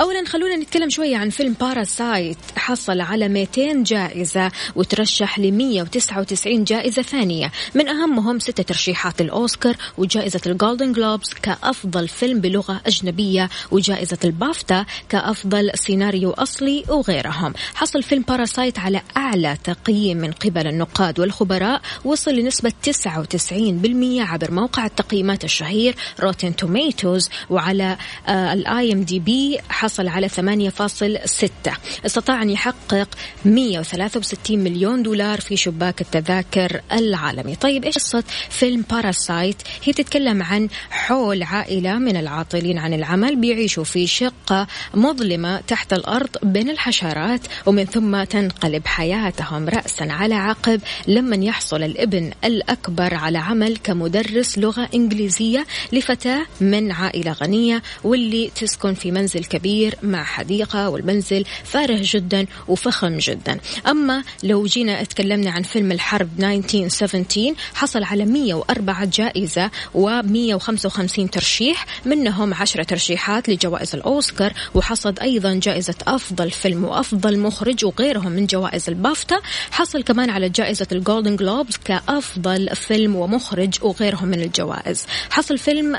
اولا 0.00 0.24
خلونا 0.24 0.56
نتكلم 0.56 0.90
شوية 0.90 1.16
عن 1.16 1.30
فيلم 1.30 1.56
Parasite 1.60 2.38
حصل 2.56 3.00
على 3.00 3.28
200 3.28 3.82
جائزة 3.82 4.50
وترشح 4.74 5.38
ل 5.38 5.52
199 5.52 6.64
جائزة 6.64 7.02
ثانية. 7.02 7.52
من 7.74 7.88
أهمهم 7.88 8.38
ستة 8.38 8.62
ترشيحات 8.62 9.20
الأوسكار 9.20 9.76
وجائزة 9.98 10.40
ال 10.46 10.53
Golden 10.53 10.92
Globes 10.92 11.34
كأفضل 11.42 12.08
فيلم 12.08 12.40
بلغة 12.40 12.80
أجنبية 12.86 13.48
وجائزة 13.70 14.18
البافتا 14.24 14.84
كأفضل 15.08 15.70
سيناريو 15.74 16.30
أصلي 16.30 16.84
وغيرهم. 16.88 17.54
حصل 17.74 18.02
فيلم 18.02 18.22
Parasite 18.28 18.78
على 18.78 19.02
أعلى 19.16 19.56
تقييم 19.64 20.16
من 20.16 20.32
قبل 20.32 20.66
النقاد 20.66 21.20
والخبراء. 21.20 21.80
وصل 22.04 22.34
لنسبة 22.34 22.72
99% 22.82 24.22
عبر 24.22 24.50
موقع 24.50 24.86
التقييمات 24.86 25.44
الشهير 25.44 25.94
Rotten 26.20 26.56
Tomatoes 26.56 27.28
وعلى 27.50 27.96
ال 28.28 28.92
IMDb 28.92 29.58
حصل 29.86 30.08
على 30.08 30.28
8.6 30.28 31.72
استطاع 32.06 32.42
أن 32.42 32.50
يحقق 32.50 33.08
163 33.44 34.58
مليون 34.58 35.02
دولار 35.02 35.40
في 35.40 35.56
شباك 35.56 36.00
التذاكر 36.00 36.80
العالمي. 36.92 37.54
طيب 37.54 37.84
إيش 37.84 37.94
قصة 37.94 38.24
فيلم 38.50 38.84
Parasite 38.90 39.56
هي 39.84 39.92
تتكلم 39.92 40.42
عن 40.42 40.68
حول 40.90 41.42
عائلة 41.42 41.98
من 41.98 42.16
العاطلين 42.16 42.78
عن 42.78 42.94
العمل 42.94 43.36
بيعيشوا 43.36 43.84
في 43.84 44.06
شقة 44.06 44.66
مظلمة 44.94 45.60
تحت 45.60 45.92
الأرض 45.92 46.30
بين 46.42 46.70
الحشرات 46.70 47.40
ومن 47.66 47.84
ثم 47.84 48.24
تنقلب 48.24 48.86
حياتهم 48.86 49.68
رأسا 49.68 50.04
على 50.04 50.34
عقب 50.34 50.80
لما 51.06 51.36
يحصل 51.36 51.82
الابن 51.82 52.32
الأكبر 52.44 53.14
على 53.14 53.38
عمل 53.38 53.76
كمدرس 53.76 54.58
لغة 54.58 54.88
إنجليزية 54.94 55.66
لفتاة 55.92 56.46
من 56.60 56.92
عائلة 56.92 57.32
غنية 57.32 57.82
واللي 58.04 58.50
تسكن 58.54 58.94
في 58.94 59.10
منزل 59.10 59.44
كبير 59.44 59.75
كبير 59.76 59.94
مع 60.02 60.24
حديقة 60.24 60.88
والمنزل 60.88 61.44
فارغ 61.64 62.02
جدا 62.02 62.46
وفخم 62.68 63.18
جدا. 63.18 63.58
أما 63.86 64.24
لو 64.42 64.66
جينا 64.66 65.00
اتكلمنا 65.00 65.50
عن 65.50 65.62
فيلم 65.62 65.92
الحرب 65.92 66.28
1917 66.40 67.54
حصل 67.74 68.04
على 68.04 68.24
104 68.24 69.04
جائزة 69.04 69.70
و155 69.94 71.30
ترشيح 71.32 71.86
منهم 72.04 72.54
10 72.54 72.82
ترشيحات 72.82 73.48
لجوائز 73.48 73.94
الأوسكار 73.94 74.52
وحصد 74.74 75.20
أيضا 75.20 75.54
جائزة 75.54 75.94
أفضل 76.06 76.50
فيلم 76.50 76.84
وأفضل 76.84 77.38
مخرج 77.38 77.84
وغيرهم 77.84 78.32
من 78.32 78.46
جوائز 78.46 78.88
البافتا. 78.88 79.36
حصل 79.70 80.02
كمان 80.02 80.30
على 80.30 80.48
جائزة 80.48 80.86
ال 80.92 80.98
Golden 80.98 81.36
Globes 81.36 81.76
كأفضل 81.84 82.68
فيلم 82.74 83.16
ومخرج 83.16 83.74
وغيرهم 83.82 84.28
من 84.28 84.42
الجوائز. 84.42 85.06
حصل 85.30 85.58
فيلم 85.58 85.96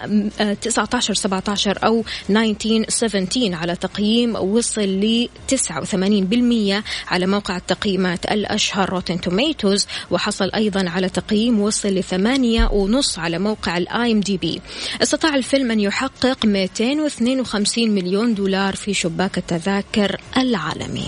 19 0.61 1.13
17 1.13 1.79
أو 1.83 2.03
1917 2.29 3.66
على 3.66 3.66
تقييم 3.75 4.35
وصل 4.35 4.81
ل 4.81 5.29
89% 5.51 6.83
على 7.07 7.27
موقع 7.27 7.57
التقييمات 7.57 8.25
الأشهر 8.25 8.89
Rotten 8.89 9.21
Tomatoes 9.21 9.87
وحصل 10.11 10.51
أيضا 10.55 10.89
على 10.89 11.09
تقييم 11.09 11.59
وصل 11.61 11.89
ل 11.89 12.03
8.5 12.03 13.19
على 13.19 13.39
موقع 13.39 13.77
ال 13.77 14.11
IMDb 14.11 14.61
استطاع 15.01 15.35
الفيلم 15.35 15.71
أن 15.71 15.79
يحقق 15.79 16.45
252 16.45 17.89
مليون 17.89 18.33
دولار 18.33 18.75
في 18.75 18.93
شباك 18.93 19.37
التذاكر 19.37 20.21
العالمي. 20.37 21.07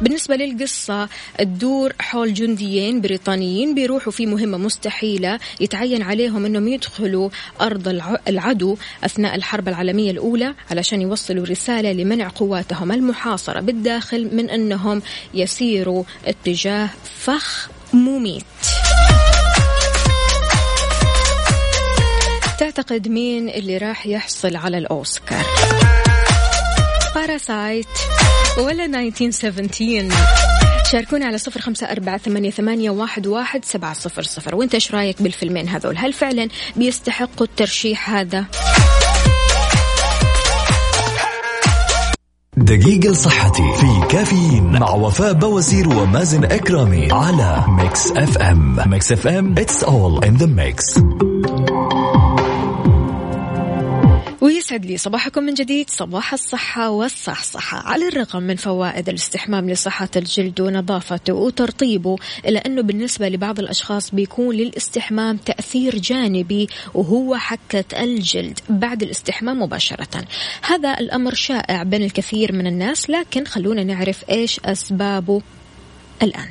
بالنسبة 0.00 0.36
للقصة 0.36 1.08
تدور 1.38 1.92
حول 1.98 2.34
جنديين 2.34 3.00
بريطانيين 3.00 3.74
بيروحوا 3.74 4.12
في 4.12 4.26
مهمة 4.26 4.58
مستحيلة 4.58 5.38
يتعين 5.60 6.02
عليهم 6.02 6.44
أنهم 6.46 6.68
يدخلوا 6.68 7.30
أرض 7.60 7.88
العدو 8.28 8.76
أثناء 9.04 9.34
الحرب 9.34 9.68
العالمية 9.68 10.10
الأولى 10.10 10.54
علشان 10.70 11.02
يوصلوا 11.02 11.46
رسالة 11.46 11.92
لمنع 11.92 12.28
قواتهم 12.28 12.92
المحاصرة 12.92 13.60
بالداخل 13.60 14.36
من 14.36 14.50
أنهم 14.50 15.02
يسيروا 15.34 16.04
اتجاه 16.26 16.88
فخ 17.18 17.68
مميت 17.92 18.44
تعتقد 22.58 23.08
مين 23.08 23.48
اللي 23.48 23.78
راح 23.78 24.06
يحصل 24.06 24.56
على 24.56 24.78
الأوسكار؟ 24.78 25.44
باراسايت 27.14 27.86
ولا 28.60 28.84
1917 28.84 30.08
شاركونا 30.92 31.26
على 31.26 31.38
صفر 31.38 31.60
خمسة 31.60 31.86
أربعة 31.86 32.18
ثمانية, 32.18 32.50
ثمانية 32.50 32.90
واحد, 32.90 33.26
واحد 33.26 33.64
سبعة 33.64 33.92
صفر 33.92 34.22
صفر. 34.22 34.54
وانت 34.54 34.74
إيش 34.74 34.94
رأيك 34.94 35.22
بالفيلمين 35.22 35.68
هذول؟ 35.68 35.96
هل 35.98 36.12
فعلا 36.12 36.48
بيستحقوا 36.76 37.46
الترشيح 37.46 38.10
هذا؟ 38.10 38.44
دقيقة 42.56 43.10
لصحتي 43.10 43.62
في 43.76 44.06
كافيين 44.10 44.80
مع 44.80 44.90
وفاء 44.90 45.32
بوازير 45.32 45.88
ومازن 45.88 46.44
إكرامي 46.44 47.12
على 47.12 47.64
Mix 47.68 48.10
FM 48.10 48.90
Mix 48.90 49.12
FM 49.12 49.54
it's 49.54 49.82
all 49.82 50.26
in 50.26 50.36
the 50.42 50.46
mix. 50.46 51.00
ويسعد 54.50 54.86
لي 54.86 54.96
صباحكم 54.96 55.42
من 55.42 55.54
جديد. 55.54 55.90
صباح 55.90 56.32
الصحة 56.32 56.90
والصحصحة. 56.90 57.78
على 57.78 58.08
الرغم 58.08 58.42
من 58.42 58.56
فوائد 58.56 59.08
الاستحمام 59.08 59.70
لصحة 59.70 60.08
الجلد 60.16 60.60
ونظافته 60.60 61.32
وترطيبه 61.32 62.16
إلا 62.46 62.66
أنه 62.66 62.82
بالنسبة 62.82 63.28
لبعض 63.28 63.58
الأشخاص 63.58 64.14
بيكون 64.14 64.56
للاستحمام 64.56 65.36
تأثير 65.36 65.98
جانبي 65.98 66.68
وهو 66.94 67.36
حكة 67.36 68.02
الجلد 68.02 68.58
بعد 68.68 69.02
الاستحمام 69.02 69.62
مباشرة. 69.62 70.24
هذا 70.62 70.94
الأمر 71.00 71.34
شائع 71.34 71.82
بين 71.82 72.02
الكثير 72.02 72.52
من 72.52 72.66
الناس 72.66 73.10
لكن 73.10 73.44
خلونا 73.44 73.84
نعرف 73.84 74.24
إيش 74.30 74.60
أسبابه 74.64 75.42
الآن. 76.22 76.48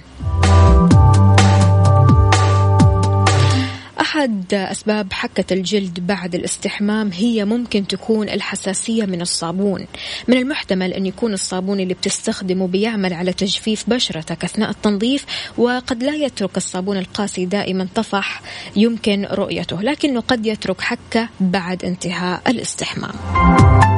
أحد 4.01 4.53
أسباب 4.53 5.13
حكة 5.13 5.53
الجلد 5.53 5.99
بعد 6.07 6.35
الاستحمام 6.35 7.11
هي 7.13 7.45
ممكن 7.45 7.87
تكون 7.87 8.29
الحساسية 8.29 9.05
من 9.05 9.21
الصابون. 9.21 9.85
من 10.27 10.37
المحتمل 10.37 10.93
أن 10.93 11.05
يكون 11.05 11.33
الصابون 11.33 11.79
اللي 11.79 11.93
بتستخدمه 11.93 12.67
بيعمل 12.67 13.13
على 13.13 13.33
تجفيف 13.33 13.89
بشرتك 13.89 14.43
أثناء 14.43 14.69
التنظيف 14.69 15.25
وقد 15.57 16.03
لا 16.03 16.15
يترك 16.15 16.57
الصابون 16.57 16.97
القاسي 16.97 17.45
دائما 17.45 17.87
طفح 17.95 18.41
يمكن 18.75 19.25
رؤيته 19.25 19.81
لكنه 19.81 20.19
قد 20.19 20.45
يترك 20.45 20.81
حكة 20.81 21.29
بعد 21.39 21.85
انتهاء 21.85 22.41
الاستحمام. 22.47 23.88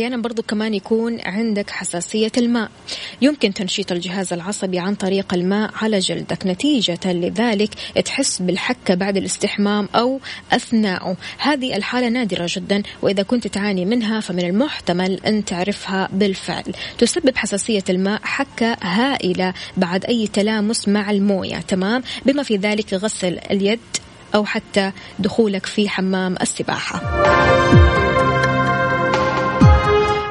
أحيانا 0.00 0.22
برضو 0.22 0.42
كمان 0.42 0.74
يكون 0.74 1.20
عندك 1.20 1.70
حساسية 1.70 2.32
الماء. 2.38 2.70
يمكن 3.22 3.54
تنشيط 3.54 3.92
الجهاز 3.92 4.32
العصبي 4.32 4.78
عن 4.78 4.94
طريق 4.94 5.34
الماء 5.34 5.70
على 5.74 5.98
جلدك. 5.98 6.46
نتيجة 6.46 6.98
لذلك 7.04 7.74
تحس 8.04 8.42
بالحكة 8.42 8.94
بعد 8.94 9.16
الاستحمام 9.16 9.88
أو 9.94 10.20
أثناءه 10.52 11.16
هذه 11.38 11.76
الحالة 11.76 12.08
نادرة 12.08 12.46
جدا 12.48 12.82
وإذا 13.02 13.22
كنت 13.22 13.46
تعاني 13.46 13.84
منها 13.84 14.20
فمن 14.20 14.44
المحتمل 14.44 15.20
أن 15.26 15.44
تعرفها 15.44 16.08
بالفعل. 16.12 16.72
تسبب 16.98 17.36
حساسية 17.36 17.84
الماء 17.90 18.20
حكة 18.22 18.76
هائلة 18.82 19.54
بعد 19.76 20.04
أي 20.04 20.26
تلامس 20.26 20.88
مع 20.88 21.10
الموية. 21.10 21.56
تمام؟ 21.56 22.02
بما 22.26 22.42
في 22.42 22.56
ذلك 22.56 22.94
غسل 22.94 23.38
اليد 23.50 23.80
أو 24.34 24.44
حتى 24.44 24.92
دخولك 25.18 25.66
في 25.66 25.88
حمام 25.88 26.36
السباحة. 26.42 27.99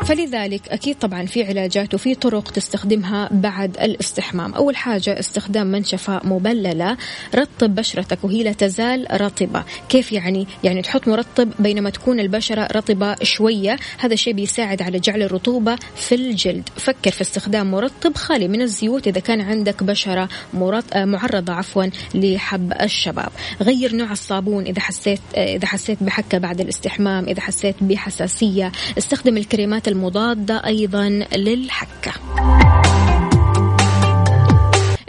فلذلك 0.10 0.70
أكيد 0.70 0.96
طبعا 0.96 1.26
في 1.26 1.44
علاجات 1.44 1.94
وفي 1.94 2.16
طرق 2.16 2.52
تستخدمها 2.52 3.30
بعد 3.32 3.78
الاستحمام. 3.78 4.54
أول 4.54 4.76
حاجة 4.76 5.20
استخدام 5.20 5.68
منشفة 5.68 6.22
مبللة. 6.24 6.98
رطب 7.36 7.76
بشرتك 7.76 8.24
وهي 8.24 8.44
لا 8.44 8.52
تزال 8.52 9.22
رطبة. 9.22 9.64
كيف 9.90 10.12
يعني؟ 10.12 10.48
يعني 10.64 10.82
تحط 10.82 11.08
مرطب 11.08 11.52
بينما 11.60 11.90
تكون 11.90 12.20
البشرة 12.20 12.68
رطبة 12.72 13.16
شوية. 13.24 13.78
هذا 13.98 14.14
الشيء 14.14 14.34
بيساعد 14.34 14.82
على 14.82 15.00
جعل 15.00 15.22
الرطوبة 15.22 15.76
في 15.96 16.16
الجلد. 16.16 16.70
فكر 16.76 17.12
في 17.12 17.22
استخدام 17.22 17.72
مرطب 17.72 18.16
خالي 18.16 18.48
من 18.48 18.62
الزيوت 18.62 19.08
إذا 19.08 19.20
كان 19.20 19.42
عندك 19.42 19.84
بشرة 19.84 20.30
معرضة 20.96 21.54
عفوا 21.54 21.86
لحب 22.14 22.74
الشباب. 22.82 23.30
غير 23.62 23.96
نوع 23.96 24.12
الصابون 24.12 24.64
إذا 24.64 24.80
حسيت 24.80 25.22
إذا 25.38 25.66
حسيت 25.66 26.04
بحكة 26.04 26.38
بعد 26.38 26.62
الاستحمام 26.62 27.26
إذا 27.28 27.42
حسيت 27.42 27.76
بحساسية. 27.82 28.72
استخدم 28.98 29.38
الكريمات 29.38 29.88
المضادة 30.00 30.66
أيضا 30.66 31.10
للحكة. 31.36 32.12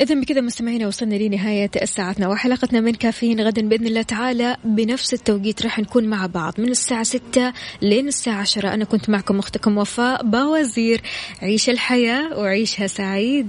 إذا 0.01 0.15
بكذا 0.15 0.41
مستمعينا 0.41 0.87
وصلنا 0.87 1.15
لنهاية 1.15 1.71
ساعتنا 1.85 2.29
وحلقتنا 2.29 2.81
من 2.81 2.95
كافيين 2.95 3.41
غدا 3.41 3.69
بإذن 3.69 3.87
الله 3.87 4.03
تعالى 4.03 4.57
بنفس 4.65 5.15
التوقيت 5.15 5.63
راح 5.63 5.79
نكون 5.79 6.05
مع 6.05 6.27
بعض 6.27 6.55
من 6.59 6.69
الساعة 6.69 7.03
ستة 7.03 7.53
لين 7.83 8.09
الساعة 8.09 8.41
عشرة. 8.41 8.75
أنا 8.75 8.85
كنت 8.85 9.11
معكم 9.11 9.39
أختكم 9.39 9.79
وفاء 9.79 10.23
باوزير. 10.23 11.01
عيش 11.43 11.71
الحياة 11.71 12.39
وعيشها 12.39 12.87
سعيد. 12.87 13.49